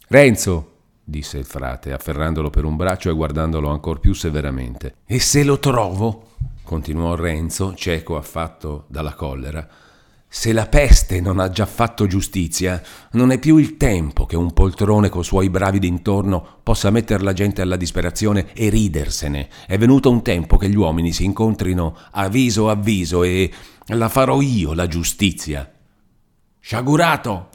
Renzo, 0.08 0.72
disse 1.02 1.38
il 1.38 1.44
frate, 1.44 1.92
afferrandolo 1.92 2.50
per 2.50 2.64
un 2.64 2.76
braccio 2.76 3.10
e 3.10 3.14
guardandolo 3.14 3.68
ancor 3.68 3.98
più 4.00 4.14
severamente. 4.14 4.94
E 5.06 5.18
se 5.18 5.42
lo 5.42 5.58
trovo? 5.58 6.28
Continuò 6.64 7.14
Renzo, 7.14 7.74
cieco 7.74 8.16
affatto 8.16 8.86
dalla 8.88 9.14
collera, 9.14 9.68
se 10.36 10.52
la 10.52 10.66
peste 10.66 11.20
non 11.20 11.38
ha 11.38 11.48
già 11.48 11.64
fatto 11.64 12.08
giustizia, 12.08 12.82
non 13.12 13.30
è 13.30 13.38
più 13.38 13.56
il 13.56 13.76
tempo 13.76 14.26
che 14.26 14.34
un 14.34 14.52
poltrone 14.52 15.08
coi 15.08 15.22
suoi 15.22 15.48
bravi 15.48 15.78
d'intorno 15.78 16.58
possa 16.64 16.90
mettere 16.90 17.22
la 17.22 17.32
gente 17.32 17.62
alla 17.62 17.76
disperazione 17.76 18.52
e 18.52 18.68
ridersene. 18.68 19.48
È 19.64 19.78
venuto 19.78 20.10
un 20.10 20.24
tempo 20.24 20.56
che 20.56 20.68
gli 20.68 20.74
uomini 20.74 21.12
si 21.12 21.24
incontrino 21.24 21.96
a 22.10 22.28
viso 22.28 22.68
a 22.68 22.74
viso 22.74 23.22
e 23.22 23.48
la 23.86 24.08
farò 24.08 24.40
io 24.40 24.74
la 24.74 24.88
giustizia. 24.88 25.72
Sciagurato! 26.58 27.50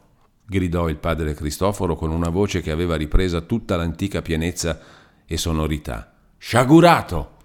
gridò 0.46 0.88
il 0.88 0.98
padre 0.98 1.34
Cristoforo 1.34 1.98
con 1.98 2.12
una 2.12 2.30
voce 2.30 2.62
che 2.62 2.72
aveva 2.72 2.96
ripresa 2.96 3.42
tutta 3.42 3.76
l'antica 3.76 4.22
pienezza 4.22 4.80
e 5.26 5.36
sonorità. 5.36 6.14
Sciagurato! 6.38 7.39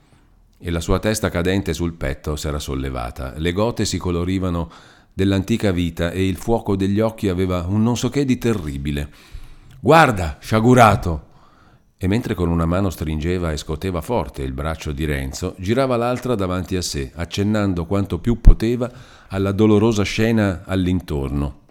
E 0.66 0.70
la 0.70 0.80
sua 0.80 0.98
testa 0.98 1.28
cadente 1.28 1.74
sul 1.74 1.92
petto 1.92 2.36
s'era 2.36 2.58
sollevata. 2.58 3.34
Le 3.36 3.52
gote 3.52 3.84
si 3.84 3.98
colorivano 3.98 4.70
dell'antica 5.12 5.72
vita 5.72 6.10
e 6.10 6.26
il 6.26 6.36
fuoco 6.36 6.74
degli 6.74 7.00
occhi 7.00 7.28
aveva 7.28 7.66
un 7.68 7.82
non 7.82 7.98
so 7.98 8.08
che 8.08 8.24
di 8.24 8.38
terribile. 8.38 9.10
Guarda, 9.78 10.38
sciagurato! 10.40 11.26
E 11.98 12.06
mentre 12.06 12.32
con 12.32 12.48
una 12.48 12.64
mano 12.64 12.88
stringeva 12.88 13.52
e 13.52 13.58
scoteva 13.58 14.00
forte 14.00 14.40
il 14.40 14.52
braccio 14.52 14.92
di 14.92 15.04
Renzo, 15.04 15.54
girava 15.58 15.98
l'altra 15.98 16.34
davanti 16.34 16.76
a 16.76 16.82
sé, 16.82 17.12
accennando 17.14 17.84
quanto 17.84 18.18
più 18.18 18.40
poteva 18.40 18.90
alla 19.28 19.52
dolorosa 19.52 20.02
scena 20.02 20.62
all'intorno. 20.64 21.63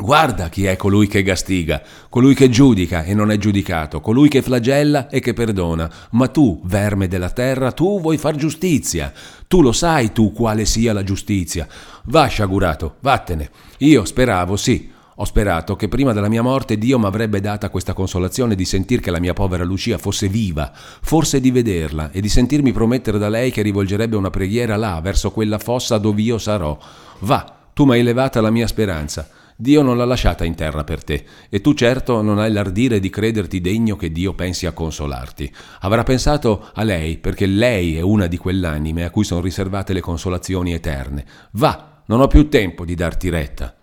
Guarda 0.00 0.48
chi 0.48 0.64
è 0.64 0.76
colui 0.76 1.06
che 1.06 1.22
gastiga, 1.22 1.82
colui 2.08 2.34
che 2.34 2.48
giudica 2.48 3.04
e 3.04 3.12
non 3.12 3.30
è 3.30 3.36
giudicato, 3.36 4.00
colui 4.00 4.30
che 4.30 4.40
flagella 4.40 5.10
e 5.10 5.20
che 5.20 5.34
perdona. 5.34 5.90
Ma 6.12 6.28
tu, 6.28 6.62
verme 6.64 7.06
della 7.06 7.28
terra, 7.28 7.70
tu 7.70 8.00
vuoi 8.00 8.16
far 8.16 8.34
giustizia. 8.34 9.12
Tu 9.46 9.60
lo 9.60 9.72
sai 9.72 10.12
tu 10.12 10.32
quale 10.32 10.64
sia 10.64 10.94
la 10.94 11.04
giustizia. 11.04 11.68
Va, 12.04 12.26
sciagurato, 12.26 12.96
vattene. 13.00 13.50
Io 13.78 14.06
speravo, 14.06 14.56
sì, 14.56 14.90
ho 15.16 15.24
sperato 15.24 15.76
che 15.76 15.88
prima 15.88 16.14
della 16.14 16.30
mia 16.30 16.40
morte 16.40 16.78
Dio 16.78 16.98
mi 16.98 17.04
avrebbe 17.04 17.42
data 17.42 17.68
questa 17.68 17.92
consolazione 17.92 18.54
di 18.54 18.64
sentir 18.64 19.00
che 19.00 19.10
la 19.10 19.20
mia 19.20 19.34
povera 19.34 19.64
Lucia 19.64 19.98
fosse 19.98 20.28
viva, 20.28 20.72
forse 20.74 21.40
di 21.40 21.50
vederla 21.50 22.10
e 22.10 22.22
di 22.22 22.28
sentirmi 22.30 22.72
promettere 22.72 23.18
da 23.18 23.28
lei 23.28 23.50
che 23.50 23.60
rivolgerebbe 23.60 24.16
una 24.16 24.30
preghiera 24.30 24.76
là, 24.76 24.98
verso 25.02 25.30
quella 25.30 25.58
fossa 25.58 25.98
dove 25.98 26.22
io 26.22 26.38
sarò. 26.38 26.78
Va, 27.18 27.54
tu 27.74 27.84
mi 27.84 27.92
hai 27.92 28.02
levata 28.02 28.40
la 28.40 28.50
mia 28.50 28.66
speranza. 28.66 29.28
Dio 29.60 29.82
non 29.82 29.98
l'ha 29.98 30.06
lasciata 30.06 30.46
in 30.46 30.54
terra 30.54 30.84
per 30.84 31.04
te, 31.04 31.22
e 31.50 31.60
tu 31.60 31.74
certo 31.74 32.22
non 32.22 32.38
hai 32.38 32.50
l'ardire 32.50 32.98
di 32.98 33.10
crederti 33.10 33.60
degno 33.60 33.94
che 33.94 34.10
Dio 34.10 34.32
pensi 34.32 34.64
a 34.64 34.72
consolarti. 34.72 35.52
Avrà 35.80 36.02
pensato 36.02 36.70
a 36.72 36.82
lei, 36.82 37.18
perché 37.18 37.44
lei 37.44 37.98
è 37.98 38.00
una 38.00 38.26
di 38.26 38.38
quell'anime 38.38 39.04
a 39.04 39.10
cui 39.10 39.22
sono 39.22 39.42
riservate 39.42 39.92
le 39.92 40.00
consolazioni 40.00 40.72
eterne. 40.72 41.26
Va, 41.52 42.02
non 42.06 42.22
ho 42.22 42.26
più 42.26 42.48
tempo 42.48 42.86
di 42.86 42.94
darti 42.94 43.28
retta. 43.28 43.76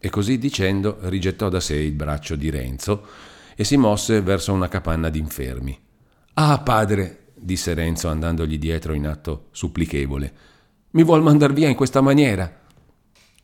E 0.00 0.10
così 0.10 0.36
dicendo 0.36 0.98
rigettò 1.02 1.48
da 1.48 1.60
sé 1.60 1.76
il 1.76 1.92
braccio 1.92 2.34
di 2.34 2.50
Renzo 2.50 3.06
e 3.54 3.62
si 3.62 3.76
mosse 3.76 4.20
verso 4.20 4.52
una 4.52 4.66
capanna 4.66 5.10
d'infermi. 5.10 5.78
Ah, 6.34 6.58
padre, 6.58 7.26
disse 7.36 7.72
Renzo 7.72 8.08
andandogli 8.08 8.58
dietro 8.58 8.94
in 8.94 9.06
atto 9.06 9.46
supplichevole, 9.52 10.32
mi 10.90 11.04
vuol 11.04 11.22
mandar 11.22 11.52
via 11.52 11.68
in 11.68 11.76
questa 11.76 12.00
maniera? 12.00 12.52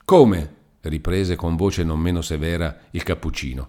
Come? 0.04 0.56
Riprese 0.82 1.36
con 1.36 1.56
voce 1.56 1.84
non 1.84 1.98
meno 1.98 2.22
severa 2.22 2.76
il 2.90 3.02
cappuccino. 3.02 3.68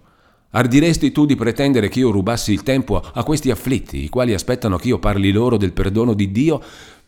Ardiresti 0.52 1.12
tu 1.12 1.26
di 1.26 1.36
pretendere 1.36 1.88
che 1.88 2.00
io 2.00 2.10
rubassi 2.10 2.52
il 2.52 2.64
tempo 2.64 3.00
a 3.00 3.22
questi 3.22 3.50
afflitti, 3.50 4.02
i 4.02 4.08
quali 4.08 4.34
aspettano 4.34 4.78
che 4.78 4.88
io 4.88 4.98
parli 4.98 5.30
loro 5.30 5.56
del 5.56 5.72
perdono 5.72 6.12
di 6.12 6.32
Dio, 6.32 6.60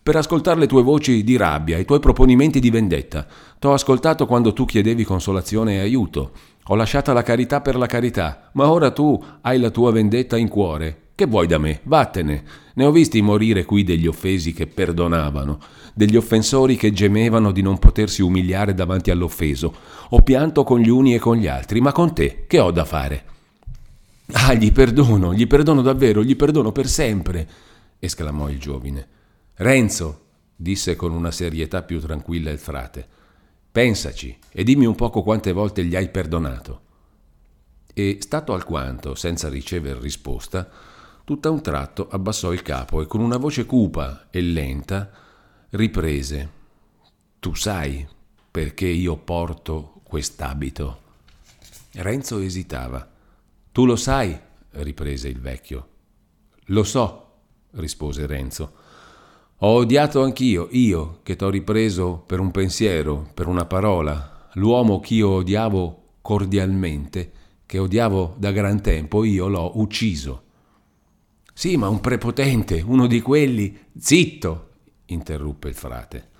per 0.02 0.16
ascoltare 0.16 0.60
le 0.60 0.66
tue 0.66 0.82
voci 0.82 1.22
di 1.22 1.36
rabbia, 1.36 1.78
i 1.78 1.84
tuoi 1.84 2.00
proponimenti 2.00 2.60
di 2.60 2.70
vendetta. 2.70 3.26
T'ho 3.58 3.72
ascoltato 3.72 4.26
quando 4.26 4.52
tu 4.52 4.64
chiedevi 4.64 5.04
consolazione 5.04 5.74
e 5.74 5.80
aiuto. 5.80 6.32
Ho 6.66 6.74
lasciata 6.74 7.12
la 7.12 7.22
carità 7.22 7.60
per 7.60 7.76
la 7.76 7.86
carità, 7.86 8.50
ma 8.54 8.70
ora 8.70 8.90
tu 8.90 9.22
hai 9.42 9.58
la 9.58 9.70
tua 9.70 9.92
vendetta 9.92 10.36
in 10.36 10.48
cuore. 10.48 11.01
Che 11.22 11.28
vuoi 11.28 11.46
da 11.46 11.58
me? 11.58 11.78
Vattene. 11.84 12.42
Ne 12.74 12.84
ho 12.84 12.90
visti 12.90 13.22
morire 13.22 13.64
qui 13.64 13.84
degli 13.84 14.08
offesi 14.08 14.52
che 14.52 14.66
perdonavano, 14.66 15.60
degli 15.94 16.16
offensori 16.16 16.74
che 16.74 16.90
gemevano 16.90 17.52
di 17.52 17.62
non 17.62 17.78
potersi 17.78 18.22
umiliare 18.22 18.74
davanti 18.74 19.12
all'offeso. 19.12 19.72
Ho 20.08 20.22
pianto 20.22 20.64
con 20.64 20.80
gli 20.80 20.88
uni 20.88 21.14
e 21.14 21.20
con 21.20 21.36
gli 21.36 21.46
altri, 21.46 21.80
ma 21.80 21.92
con 21.92 22.12
te 22.12 22.46
che 22.48 22.58
ho 22.58 22.72
da 22.72 22.84
fare? 22.84 23.24
Ah, 24.32 24.52
gli 24.54 24.72
perdono, 24.72 25.32
gli 25.32 25.46
perdono 25.46 25.80
davvero, 25.80 26.24
gli 26.24 26.34
perdono 26.34 26.72
per 26.72 26.88
sempre, 26.88 27.48
esclamò 28.00 28.48
il 28.48 28.58
giovine. 28.58 29.06
Renzo, 29.54 30.24
disse 30.56 30.96
con 30.96 31.12
una 31.12 31.30
serietà 31.30 31.84
più 31.84 32.00
tranquilla 32.00 32.50
il 32.50 32.58
frate, 32.58 33.06
pensaci 33.70 34.36
e 34.50 34.64
dimmi 34.64 34.86
un 34.86 34.96
poco 34.96 35.22
quante 35.22 35.52
volte 35.52 35.84
gli 35.84 35.94
hai 35.94 36.08
perdonato. 36.08 36.80
E, 37.94 38.18
stato 38.20 38.54
alquanto, 38.54 39.14
senza 39.14 39.48
ricever 39.48 39.98
risposta, 39.98 40.90
Tutt'a 41.24 41.50
un 41.50 41.62
tratto 41.62 42.08
abbassò 42.10 42.52
il 42.52 42.62
capo 42.62 43.00
e 43.00 43.06
con 43.06 43.20
una 43.20 43.36
voce 43.36 43.64
cupa 43.64 44.26
e 44.30 44.40
lenta 44.40 45.10
riprese, 45.70 46.50
Tu 47.38 47.54
sai 47.54 48.06
perché 48.50 48.86
io 48.86 49.16
porto 49.16 50.00
quest'abito? 50.02 51.00
Renzo 51.92 52.38
esitava. 52.38 53.08
Tu 53.70 53.86
lo 53.86 53.96
sai, 53.96 54.38
riprese 54.70 55.28
il 55.28 55.38
vecchio. 55.38 55.88
Lo 56.66 56.82
so, 56.82 57.30
rispose 57.72 58.26
Renzo. 58.26 58.72
Ho 59.58 59.74
odiato 59.74 60.22
anch'io, 60.22 60.68
io, 60.72 61.20
che 61.22 61.36
t'ho 61.36 61.50
ripreso 61.50 62.22
per 62.26 62.40
un 62.40 62.50
pensiero, 62.50 63.28
per 63.32 63.46
una 63.46 63.64
parola, 63.64 64.48
l'uomo 64.54 64.98
ch'io 64.98 65.30
odiavo 65.30 66.02
cordialmente, 66.20 67.32
che 67.64 67.78
odiavo 67.78 68.34
da 68.38 68.50
gran 68.50 68.82
tempo, 68.82 69.22
io 69.22 69.46
l'ho 69.48 69.78
ucciso. 69.78 70.41
Sì, 71.52 71.76
ma 71.76 71.88
un 71.88 72.00
prepotente, 72.00 72.82
uno 72.84 73.06
di 73.06 73.20
quelli. 73.20 73.78
Zitto! 73.96 74.68
interruppe 75.06 75.68
il 75.68 75.74
frate. 75.74 76.30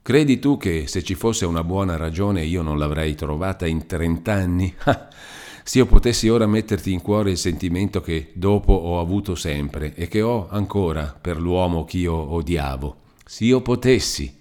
Credi 0.00 0.38
tu 0.38 0.56
che 0.58 0.86
se 0.86 1.02
ci 1.02 1.14
fosse 1.14 1.46
una 1.46 1.64
buona 1.64 1.96
ragione 1.96 2.44
io 2.44 2.62
non 2.62 2.78
l'avrei 2.78 3.14
trovata 3.14 3.66
in 3.66 3.86
trent'anni? 3.86 4.74
se 5.64 5.78
io 5.78 5.86
potessi 5.86 6.28
ora 6.28 6.46
metterti 6.46 6.92
in 6.92 7.00
cuore 7.00 7.30
il 7.30 7.38
sentimento 7.38 8.02
che 8.02 8.30
dopo 8.34 8.74
ho 8.74 9.00
avuto 9.00 9.34
sempre 9.34 9.94
e 9.94 10.06
che 10.06 10.20
ho 10.20 10.48
ancora 10.50 11.16
per 11.18 11.40
l'uomo 11.40 11.84
ch'io 11.84 12.14
odiavo. 12.14 12.96
Se 13.24 13.44
io 13.44 13.62
potessi, 13.62 14.38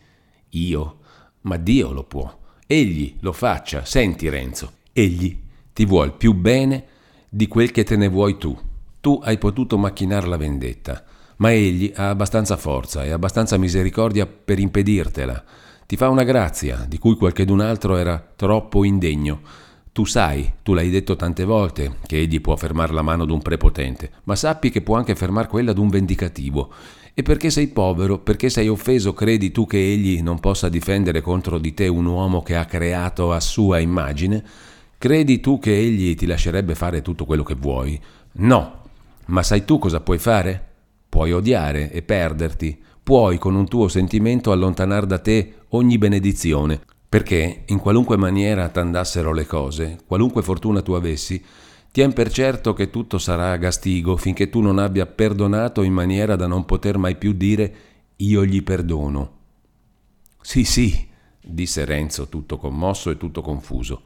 io, 0.50 0.98
ma 1.42 1.58
Dio 1.58 1.92
lo 1.92 2.04
può. 2.04 2.40
Egli 2.68 3.16
lo 3.22 3.32
faccia, 3.32 3.86
senti 3.86 4.30
Renzo, 4.30 4.74
egli 4.92 5.40
ti 5.72 5.86
vuol 5.86 6.14
più 6.16 6.34
bene 6.34 6.86
di 7.30 7.48
quel 7.48 7.72
che 7.72 7.84
te 7.84 7.96
ne 7.96 8.10
vuoi 8.10 8.38
tu. 8.38 8.56
Tu 9.04 9.20
hai 9.22 9.38
potuto 9.38 9.78
macchinare 9.78 10.28
la 10.28 10.38
vendetta, 10.38 11.04
ma 11.40 11.52
egli 11.52 11.92
ha 11.94 12.08
abbastanza 12.08 12.56
forza 12.56 13.04
e 13.04 13.12
abbastanza 13.12 13.58
misericordia 13.58 14.26
per 14.26 14.60
impedirtela. 14.60 15.44
Ti 15.86 15.98
fa 15.98 16.08
una 16.08 16.24
grazia 16.24 16.86
di 16.88 16.98
cui 17.00 17.18
qualchedun 17.18 17.60
altro 17.60 17.98
era 17.98 18.26
troppo 18.34 18.86
indegno. 18.86 19.42
Tu 19.92 20.06
sai, 20.06 20.50
tu 20.64 20.74
l'hai 20.74 20.90
detto 20.90 21.18
tante 21.18 21.44
volte, 21.44 21.98
che 22.08 22.18
egli 22.18 22.40
può 22.40 22.56
fermare 22.56 22.94
la 22.94 23.02
mano 23.02 23.26
d'un 23.26 23.42
prepotente, 23.42 24.10
ma 24.24 24.38
sappi 24.38 24.70
che 24.70 24.82
può 24.82 24.96
anche 24.96 25.16
fermare 25.16 25.50
quella 25.50 25.74
d'un 25.74 25.90
vendicativo. 25.90 26.72
E 27.14 27.24
perché 27.24 27.50
sei 27.50 27.68
povero, 27.68 28.20
perché 28.20 28.50
sei 28.50 28.70
offeso, 28.70 29.12
credi 29.12 29.52
tu 29.52 29.68
che 29.68 29.80
egli 29.80 30.22
non 30.22 30.40
possa 30.40 30.70
difendere 30.70 31.20
contro 31.20 31.58
di 31.58 31.74
te 31.74 31.90
un 31.90 32.06
uomo 32.06 32.42
che 32.42 32.56
ha 32.56 32.64
creato 32.64 33.34
a 33.34 33.42
sua 33.42 33.80
immagine? 33.80 34.42
Credi 34.98 35.42
tu 35.42 35.60
che 35.60 35.78
egli 35.78 36.16
ti 36.16 36.26
lascerebbe 36.26 36.74
fare 36.74 37.02
tutto 37.02 37.26
quello 37.26 37.44
che 37.44 37.56
vuoi? 37.56 38.00
No, 38.36 38.83
ma 39.28 39.44
sai 39.44 39.66
tu 39.66 39.80
cosa 39.80 40.02
puoi 40.02 40.18
fare? 40.18 40.72
Puoi 41.10 41.32
odiare 41.32 41.92
e 41.92 42.02
perderti, 42.02 42.82
puoi 43.04 43.38
con 43.38 43.56
un 43.56 43.68
tuo 43.68 43.88
sentimento 43.88 44.52
allontanare 44.52 45.06
da 45.06 45.20
te 45.20 45.54
ogni 45.70 45.98
benedizione, 45.98 46.82
perché 47.08 47.64
in 47.68 47.80
qualunque 47.80 48.18
maniera 48.18 48.70
t'andassero 48.70 49.34
le 49.34 49.46
cose, 49.46 50.00
qualunque 50.08 50.42
fortuna 50.42 50.82
tu 50.82 50.94
avessi, 50.94 51.44
tien 51.92 52.12
per 52.14 52.32
certo 52.32 52.74
che 52.74 52.90
tutto 52.90 53.20
sarà 53.20 53.52
a 53.52 53.58
gastigo 53.58 54.18
finché 54.18 54.50
tu 54.50 54.62
non 54.62 54.80
abbia 54.80 55.06
perdonato 55.06 55.84
in 55.84 55.94
maniera 55.94 56.36
da 56.36 56.48
non 56.48 56.66
poter 56.66 56.98
mai 56.98 57.16
più 57.16 57.34
dire 57.34 57.76
io 58.16 58.44
gli 58.46 58.64
perdono. 58.64 59.32
Sì, 60.42 60.64
sì, 60.64 61.08
disse 61.40 61.86
Renzo 61.86 62.28
tutto 62.30 62.58
commosso 62.58 63.10
e 63.12 63.18
tutto 63.18 63.42
confuso. 63.42 64.02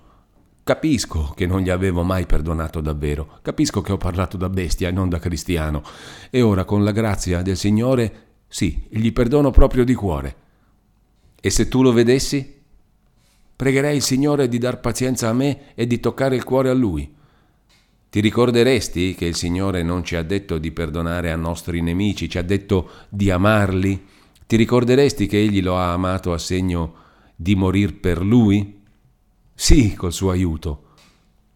Capisco 0.67 1.31
che 1.33 1.45
non 1.45 1.61
gli 1.61 1.69
avevo 1.69 2.03
mai 2.03 2.25
perdonato 2.25 2.81
davvero, 2.81 3.39
capisco 3.41 3.79
che 3.79 3.93
ho 3.93 3.97
parlato 3.97 4.35
da 4.35 4.49
bestia 4.49 4.89
e 4.89 4.91
non 4.91 5.07
da 5.07 5.17
cristiano, 5.17 5.81
e 6.29 6.41
ora 6.41 6.65
con 6.65 6.83
la 6.83 6.91
grazia 6.91 7.41
del 7.41 7.55
Signore, 7.55 8.25
sì, 8.49 8.85
gli 8.89 9.13
perdono 9.13 9.49
proprio 9.49 9.85
di 9.85 9.93
cuore. 9.93 10.35
E 11.39 11.49
se 11.51 11.69
tu 11.69 11.81
lo 11.81 11.93
vedessi? 11.93 12.53
Pregherei 13.55 13.95
il 13.95 14.01
Signore 14.01 14.49
di 14.49 14.57
dar 14.57 14.81
pazienza 14.81 15.29
a 15.29 15.33
me 15.33 15.73
e 15.73 15.87
di 15.87 16.01
toccare 16.01 16.35
il 16.35 16.43
cuore 16.43 16.67
a 16.67 16.73
Lui. 16.73 17.15
Ti 18.09 18.19
ricorderesti 18.19 19.15
che 19.15 19.23
il 19.23 19.35
Signore 19.35 19.83
non 19.83 20.03
ci 20.03 20.17
ha 20.17 20.21
detto 20.21 20.57
di 20.57 20.73
perdonare 20.73 21.31
a 21.31 21.37
nostri 21.37 21.79
nemici, 21.79 22.29
ci 22.29 22.39
ha 22.39 22.43
detto 22.43 22.89
di 23.07 23.31
amarli? 23.31 24.05
Ti 24.45 24.57
ricorderesti 24.57 25.27
che 25.27 25.37
Egli 25.37 25.61
lo 25.61 25.77
ha 25.77 25.93
amato 25.93 26.33
a 26.33 26.37
segno 26.37 26.93
di 27.37 27.55
morir 27.55 27.97
per 27.97 28.21
Lui? 28.21 28.76
Sì, 29.59 29.95
col 29.95 30.13
suo 30.13 30.29
aiuto. 30.29 30.83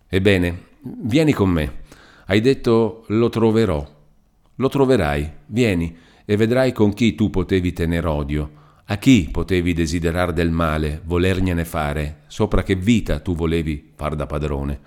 Ebbene, 0.09 0.69
vieni 0.81 1.33
con 1.33 1.51
me. 1.51 1.83
Hai 2.25 2.41
detto 2.41 3.03
lo 3.09 3.29
troverò. 3.29 3.87
Lo 4.55 4.69
troverai, 4.69 5.31
vieni, 5.45 5.95
e 6.25 6.35
vedrai 6.35 6.71
con 6.71 6.93
chi 6.93 7.13
tu 7.13 7.29
potevi 7.29 7.73
tener 7.73 8.07
odio, 8.07 8.51
a 8.85 8.97
chi 8.97 9.29
potevi 9.31 9.73
desiderar 9.73 10.33
del 10.33 10.49
male, 10.49 10.99
volergliene 11.05 11.63
fare, 11.63 12.21
sopra 12.25 12.63
che 12.63 12.73
vita 12.73 13.19
tu 13.19 13.35
volevi 13.35 13.91
far 13.95 14.15
da 14.15 14.25
padrone. 14.25 14.79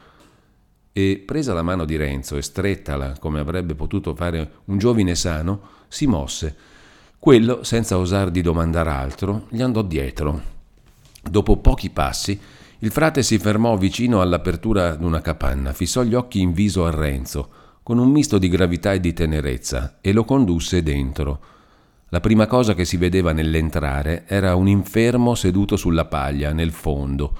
E 0.92 1.22
presa 1.24 1.54
la 1.54 1.62
mano 1.62 1.84
di 1.84 1.94
Renzo 1.94 2.36
e 2.36 2.42
strettala 2.42 3.16
come 3.20 3.38
avrebbe 3.38 3.76
potuto 3.76 4.16
fare 4.16 4.54
un 4.64 4.78
giovine 4.78 5.14
sano, 5.14 5.60
si 5.86 6.06
mosse. 6.06 6.56
Quello, 7.20 7.62
senza 7.62 7.96
osar 7.96 8.32
di 8.32 8.42
domandare 8.42 8.90
altro, 8.90 9.46
gli 9.50 9.62
andò 9.62 9.82
dietro. 9.82 10.42
Dopo 11.22 11.58
pochi 11.58 11.90
passi, 11.90 12.38
il 12.84 12.90
frate 12.90 13.22
si 13.22 13.38
fermò 13.38 13.78
vicino 13.78 14.20
all'apertura 14.20 14.94
d'una 14.94 15.22
capanna, 15.22 15.72
fissò 15.72 16.02
gli 16.02 16.12
occhi 16.12 16.42
in 16.42 16.52
viso 16.52 16.84
a 16.84 16.90
Renzo, 16.90 17.48
con 17.82 17.96
un 17.96 18.10
misto 18.10 18.36
di 18.36 18.50
gravità 18.50 18.92
e 18.92 19.00
di 19.00 19.14
tenerezza, 19.14 20.00
e 20.02 20.12
lo 20.12 20.24
condusse 20.24 20.82
dentro. 20.82 21.40
La 22.10 22.20
prima 22.20 22.46
cosa 22.46 22.74
che 22.74 22.84
si 22.84 22.98
vedeva 22.98 23.32
nell'entrare 23.32 24.24
era 24.26 24.54
un 24.54 24.68
infermo 24.68 25.34
seduto 25.34 25.76
sulla 25.76 26.04
paglia, 26.04 26.52
nel 26.52 26.72
fondo. 26.72 27.34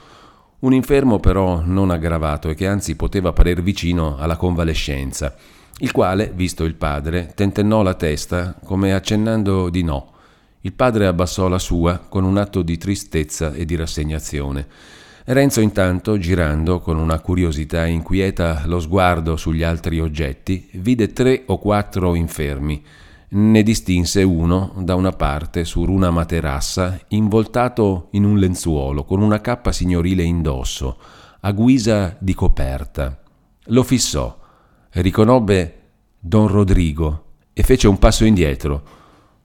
Un 0.61 0.73
infermo 0.73 1.21
però 1.21 1.61
non 1.63 1.91
aggravato 1.91 2.49
e 2.49 2.55
che 2.55 2.67
anzi 2.67 2.97
poteva 2.97 3.35
parer 3.35 3.63
vicino 3.63 4.17
alla 4.17 4.37
convalescenza, 4.37 5.37
il 5.81 5.93
quale, 5.93 6.33
visto 6.35 6.65
il 6.65 6.75
padre, 6.75 7.33
tentennò 7.35 7.83
la 7.83 7.93
testa 7.93 8.59
come 8.65 8.95
accennando 8.95 9.69
di 9.69 9.83
no. 9.83 10.13
Il 10.63 10.73
padre 10.73 11.07
abbassò 11.07 11.49
la 11.49 11.59
sua 11.59 11.99
con 11.99 12.25
un 12.25 12.39
atto 12.39 12.63
di 12.63 12.79
tristezza 12.79 13.53
e 13.53 13.67
di 13.67 13.77
rassegnazione. 13.77 15.03
Renzo 15.27 15.63
intanto, 15.63 16.19
girando 16.19 16.81
con 16.81 16.99
una 16.99 17.19
curiosità 17.19 17.87
inquieta 17.87 18.65
lo 18.67 18.79
sguardo 18.79 19.37
sugli 19.37 19.63
altri 19.63 19.99
oggetti, 19.99 20.69
vide 20.73 21.15
tre 21.15 21.45
o 21.47 21.59
quattro 21.59 22.15
infermi. 22.15 22.85
Ne 23.31 23.63
distinse 23.63 24.23
uno 24.23 24.75
da 24.81 24.95
una 24.95 25.13
parte 25.13 25.65
su 25.65 25.81
una 25.81 26.11
materassa, 26.11 27.01
involtato 27.09 28.09
in 28.11 28.25
un 28.25 28.39
lenzuolo, 28.39 29.05
con 29.05 29.23
una 29.23 29.41
cappa 29.41 29.73
signorile 29.73 30.23
indosso, 30.23 30.99
a 31.41 31.53
guisa 31.53 32.15
di 32.21 32.35
coperta. 32.35 33.19
Lo 33.69 33.83
fissò, 33.83 34.39
riconobbe 34.91 35.81
don 36.19 36.49
Rodrigo 36.49 37.25
e 37.55 37.63
fece 37.63 37.89
un 37.89 37.99
passo 37.99 38.27
indietro. 38.27 38.83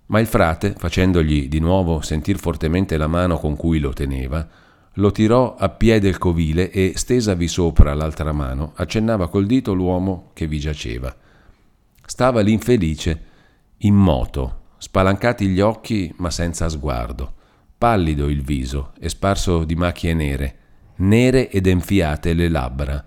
Ma 0.07 0.19
il 0.19 0.27
frate, 0.27 0.75
facendogli 0.77 1.47
di 1.47 1.59
nuovo 1.59 2.01
sentir 2.01 2.37
fortemente 2.37 2.97
la 2.97 3.07
mano 3.07 3.37
con 3.37 3.55
cui 3.55 3.79
lo 3.79 3.93
teneva, 3.93 4.45
lo 4.99 5.11
tirò 5.11 5.55
a 5.55 5.69
piede 5.69 6.09
il 6.09 6.17
covile 6.17 6.69
e, 6.71 6.91
stesavi 6.95 7.47
sopra 7.47 7.93
l'altra 7.93 8.33
mano, 8.33 8.73
accennava 8.75 9.29
col 9.29 9.45
dito 9.45 9.73
l'uomo 9.73 10.31
che 10.33 10.45
vi 10.45 10.59
giaceva. 10.59 11.15
Stava 12.05 12.41
l'infelice 12.41 13.23
in 13.77 13.95
moto, 13.95 14.73
spalancati 14.77 15.47
gli 15.47 15.61
occhi 15.61 16.13
ma 16.17 16.29
senza 16.29 16.67
sguardo, 16.67 17.33
pallido 17.77 18.27
il 18.27 18.41
viso 18.41 18.91
e 18.99 19.07
sparso 19.07 19.63
di 19.63 19.75
macchie 19.75 20.13
nere, 20.13 20.55
nere 20.97 21.49
ed 21.49 21.65
enfiate 21.67 22.33
le 22.33 22.49
labbra. 22.49 23.03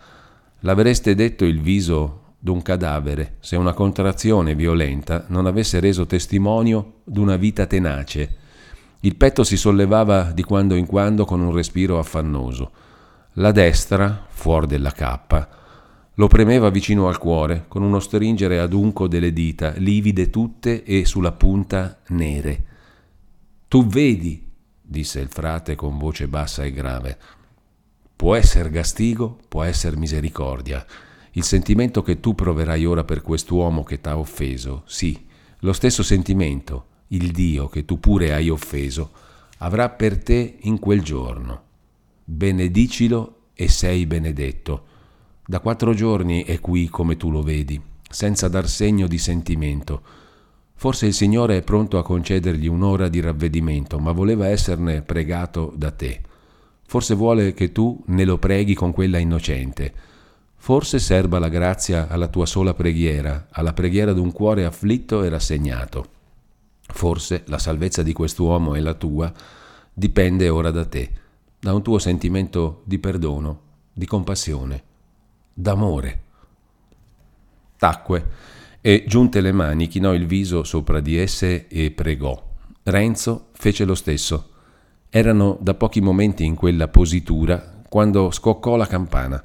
L'avreste 0.60 1.14
detto 1.14 1.44
il 1.44 1.60
viso 1.60 2.20
d'un 2.38 2.62
cadavere 2.62 3.36
se 3.40 3.56
una 3.56 3.74
contrazione 3.74 4.54
violenta 4.54 5.26
non 5.28 5.46
avesse 5.46 5.78
reso 5.78 6.06
testimonio 6.06 7.00
d'una 7.04 7.36
vita 7.36 7.66
tenace 7.66 8.38
il 9.04 9.16
petto 9.16 9.42
si 9.42 9.56
sollevava 9.56 10.30
di 10.30 10.44
quando 10.44 10.76
in 10.76 10.86
quando 10.86 11.24
con 11.24 11.40
un 11.40 11.52
respiro 11.52 11.98
affannoso. 11.98 12.70
La 13.34 13.50
destra, 13.50 14.26
fuori 14.28 14.68
della 14.68 14.92
cappa, 14.92 15.48
lo 16.14 16.28
premeva 16.28 16.70
vicino 16.70 17.08
al 17.08 17.18
cuore 17.18 17.64
con 17.66 17.82
uno 17.82 17.98
stringere 17.98 18.60
adunco 18.60 19.08
delle 19.08 19.32
dita, 19.32 19.72
livide 19.76 20.30
tutte 20.30 20.84
e 20.84 21.04
sulla 21.04 21.32
punta 21.32 21.98
nere. 22.08 22.64
Tu 23.66 23.84
vedi, 23.86 24.48
disse 24.80 25.18
il 25.18 25.28
frate 25.28 25.74
con 25.74 25.98
voce 25.98 26.28
bassa 26.28 26.62
e 26.62 26.70
grave. 26.70 27.18
Può 28.14 28.36
essere 28.36 28.70
gastigo, 28.70 29.36
può 29.48 29.64
essere 29.64 29.96
misericordia. 29.96 30.84
Il 31.32 31.42
sentimento 31.42 32.02
che 32.02 32.20
tu 32.20 32.36
proverai 32.36 32.84
ora 32.84 33.02
per 33.02 33.20
quest'uomo 33.20 33.82
che 33.82 34.00
t'ha 34.00 34.16
offeso, 34.16 34.82
sì, 34.84 35.26
lo 35.60 35.72
stesso 35.72 36.04
sentimento, 36.04 36.86
il 37.12 37.30
Dio 37.30 37.68
che 37.68 37.84
tu 37.84 38.00
pure 38.00 38.32
hai 38.32 38.48
offeso, 38.48 39.10
avrà 39.58 39.88
per 39.90 40.22
te 40.22 40.58
in 40.60 40.78
quel 40.78 41.02
giorno. 41.02 41.62
Benedicilo 42.24 43.48
e 43.54 43.68
sei 43.68 44.06
benedetto. 44.06 44.84
Da 45.46 45.60
quattro 45.60 45.94
giorni 45.94 46.44
è 46.44 46.60
qui 46.60 46.88
come 46.88 47.16
tu 47.16 47.30
lo 47.30 47.42
vedi, 47.42 47.80
senza 48.08 48.48
dar 48.48 48.68
segno 48.68 49.06
di 49.06 49.18
sentimento. 49.18 50.02
Forse 50.74 51.06
il 51.06 51.14
Signore 51.14 51.58
è 51.58 51.62
pronto 51.62 51.98
a 51.98 52.02
concedergli 52.02 52.66
un'ora 52.66 53.08
di 53.08 53.20
ravvedimento, 53.20 53.98
ma 53.98 54.12
voleva 54.12 54.48
esserne 54.48 55.02
pregato 55.02 55.72
da 55.76 55.90
te. 55.90 56.20
Forse 56.86 57.14
vuole 57.14 57.52
che 57.54 57.72
tu 57.72 58.02
ne 58.06 58.24
lo 58.24 58.38
preghi 58.38 58.74
con 58.74 58.92
quella 58.92 59.18
innocente. 59.18 59.92
Forse 60.56 60.98
serba 60.98 61.38
la 61.38 61.48
grazia 61.48 62.08
alla 62.08 62.28
tua 62.28 62.46
sola 62.46 62.74
preghiera, 62.74 63.48
alla 63.50 63.72
preghiera 63.72 64.12
d'un 64.12 64.32
cuore 64.32 64.64
afflitto 64.64 65.22
e 65.22 65.28
rassegnato. 65.28 66.20
Forse 66.86 67.42
la 67.46 67.58
salvezza 67.58 68.02
di 68.02 68.12
quest'uomo 68.12 68.74
e 68.74 68.80
la 68.80 68.94
tua 68.94 69.32
dipende 69.92 70.48
ora 70.48 70.70
da 70.70 70.84
te, 70.84 71.10
da 71.58 71.72
un 71.74 71.82
tuo 71.82 71.98
sentimento 71.98 72.82
di 72.84 72.98
perdono, 72.98 73.60
di 73.92 74.06
compassione, 74.06 74.82
d'amore. 75.52 76.22
Tacque 77.76 78.26
e, 78.80 79.04
giunte 79.06 79.40
le 79.40 79.52
mani, 79.52 79.86
chinò 79.86 80.12
il 80.12 80.26
viso 80.26 80.64
sopra 80.64 81.00
di 81.00 81.16
esse 81.16 81.68
e 81.68 81.90
pregò. 81.92 82.50
Renzo 82.84 83.48
fece 83.52 83.84
lo 83.84 83.94
stesso. 83.94 84.50
Erano 85.08 85.56
da 85.60 85.74
pochi 85.74 86.00
momenti 86.00 86.44
in 86.44 86.56
quella 86.56 86.88
positura 86.88 87.82
quando 87.88 88.30
scoccò 88.30 88.76
la 88.76 88.86
campana. 88.86 89.42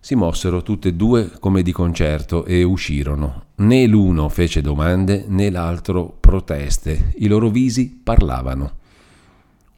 Si 0.00 0.14
mossero 0.14 0.62
tutte 0.62 0.88
e 0.88 0.94
due 0.94 1.30
come 1.40 1.62
di 1.62 1.72
concerto 1.72 2.44
e 2.44 2.62
uscirono. 2.62 3.46
Né 3.56 3.86
l'uno 3.86 4.28
fece 4.28 4.60
domande 4.60 5.24
né 5.26 5.50
l'altro 5.50 6.16
proteste. 6.18 7.12
I 7.16 7.26
loro 7.26 7.50
visi 7.50 8.00
parlavano. 8.02 8.72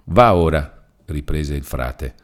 Va 0.04 0.34
ora, 0.34 0.86
riprese 1.06 1.54
il 1.54 1.64
frate, 1.64 2.14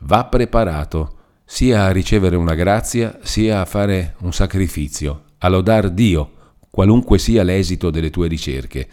va 0.00 0.24
preparato 0.24 1.18
sia 1.44 1.84
a 1.84 1.92
ricevere 1.92 2.36
una 2.36 2.54
grazia 2.54 3.18
sia 3.22 3.60
a 3.60 3.64
fare 3.66 4.14
un 4.20 4.32
sacrificio, 4.32 5.24
a 5.38 5.48
lodar 5.48 5.90
Dio, 5.90 6.32
qualunque 6.70 7.18
sia 7.18 7.42
l'esito 7.42 7.90
delle 7.90 8.10
tue 8.10 8.28
ricerche. 8.28 8.88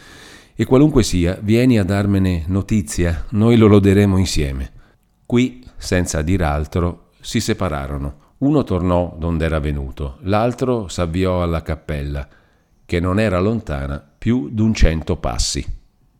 E 0.53 0.65
qualunque 0.65 1.01
sia, 1.01 1.39
vieni 1.41 1.79
a 1.79 1.83
darmene 1.83 2.43
notizia, 2.47 3.25
noi 3.29 3.55
lo 3.55 3.67
loderemo 3.67 4.17
insieme. 4.17 4.71
Qui, 5.25 5.65
senza 5.77 6.21
dir 6.21 6.43
altro, 6.43 7.11
si 7.21 7.39
separarono. 7.39 8.20
Uno 8.41 8.63
tornò 8.63 9.15
donde 9.19 9.45
era 9.45 9.59
venuto, 9.59 10.17
l'altro 10.21 10.87
s'avviò 10.87 11.43
alla 11.43 11.61
cappella, 11.61 12.27
che 12.85 12.99
non 12.99 13.19
era 13.19 13.39
lontana 13.39 14.03
più 14.17 14.49
d'un 14.49 14.73
cento 14.73 15.17
passi. 15.17 15.80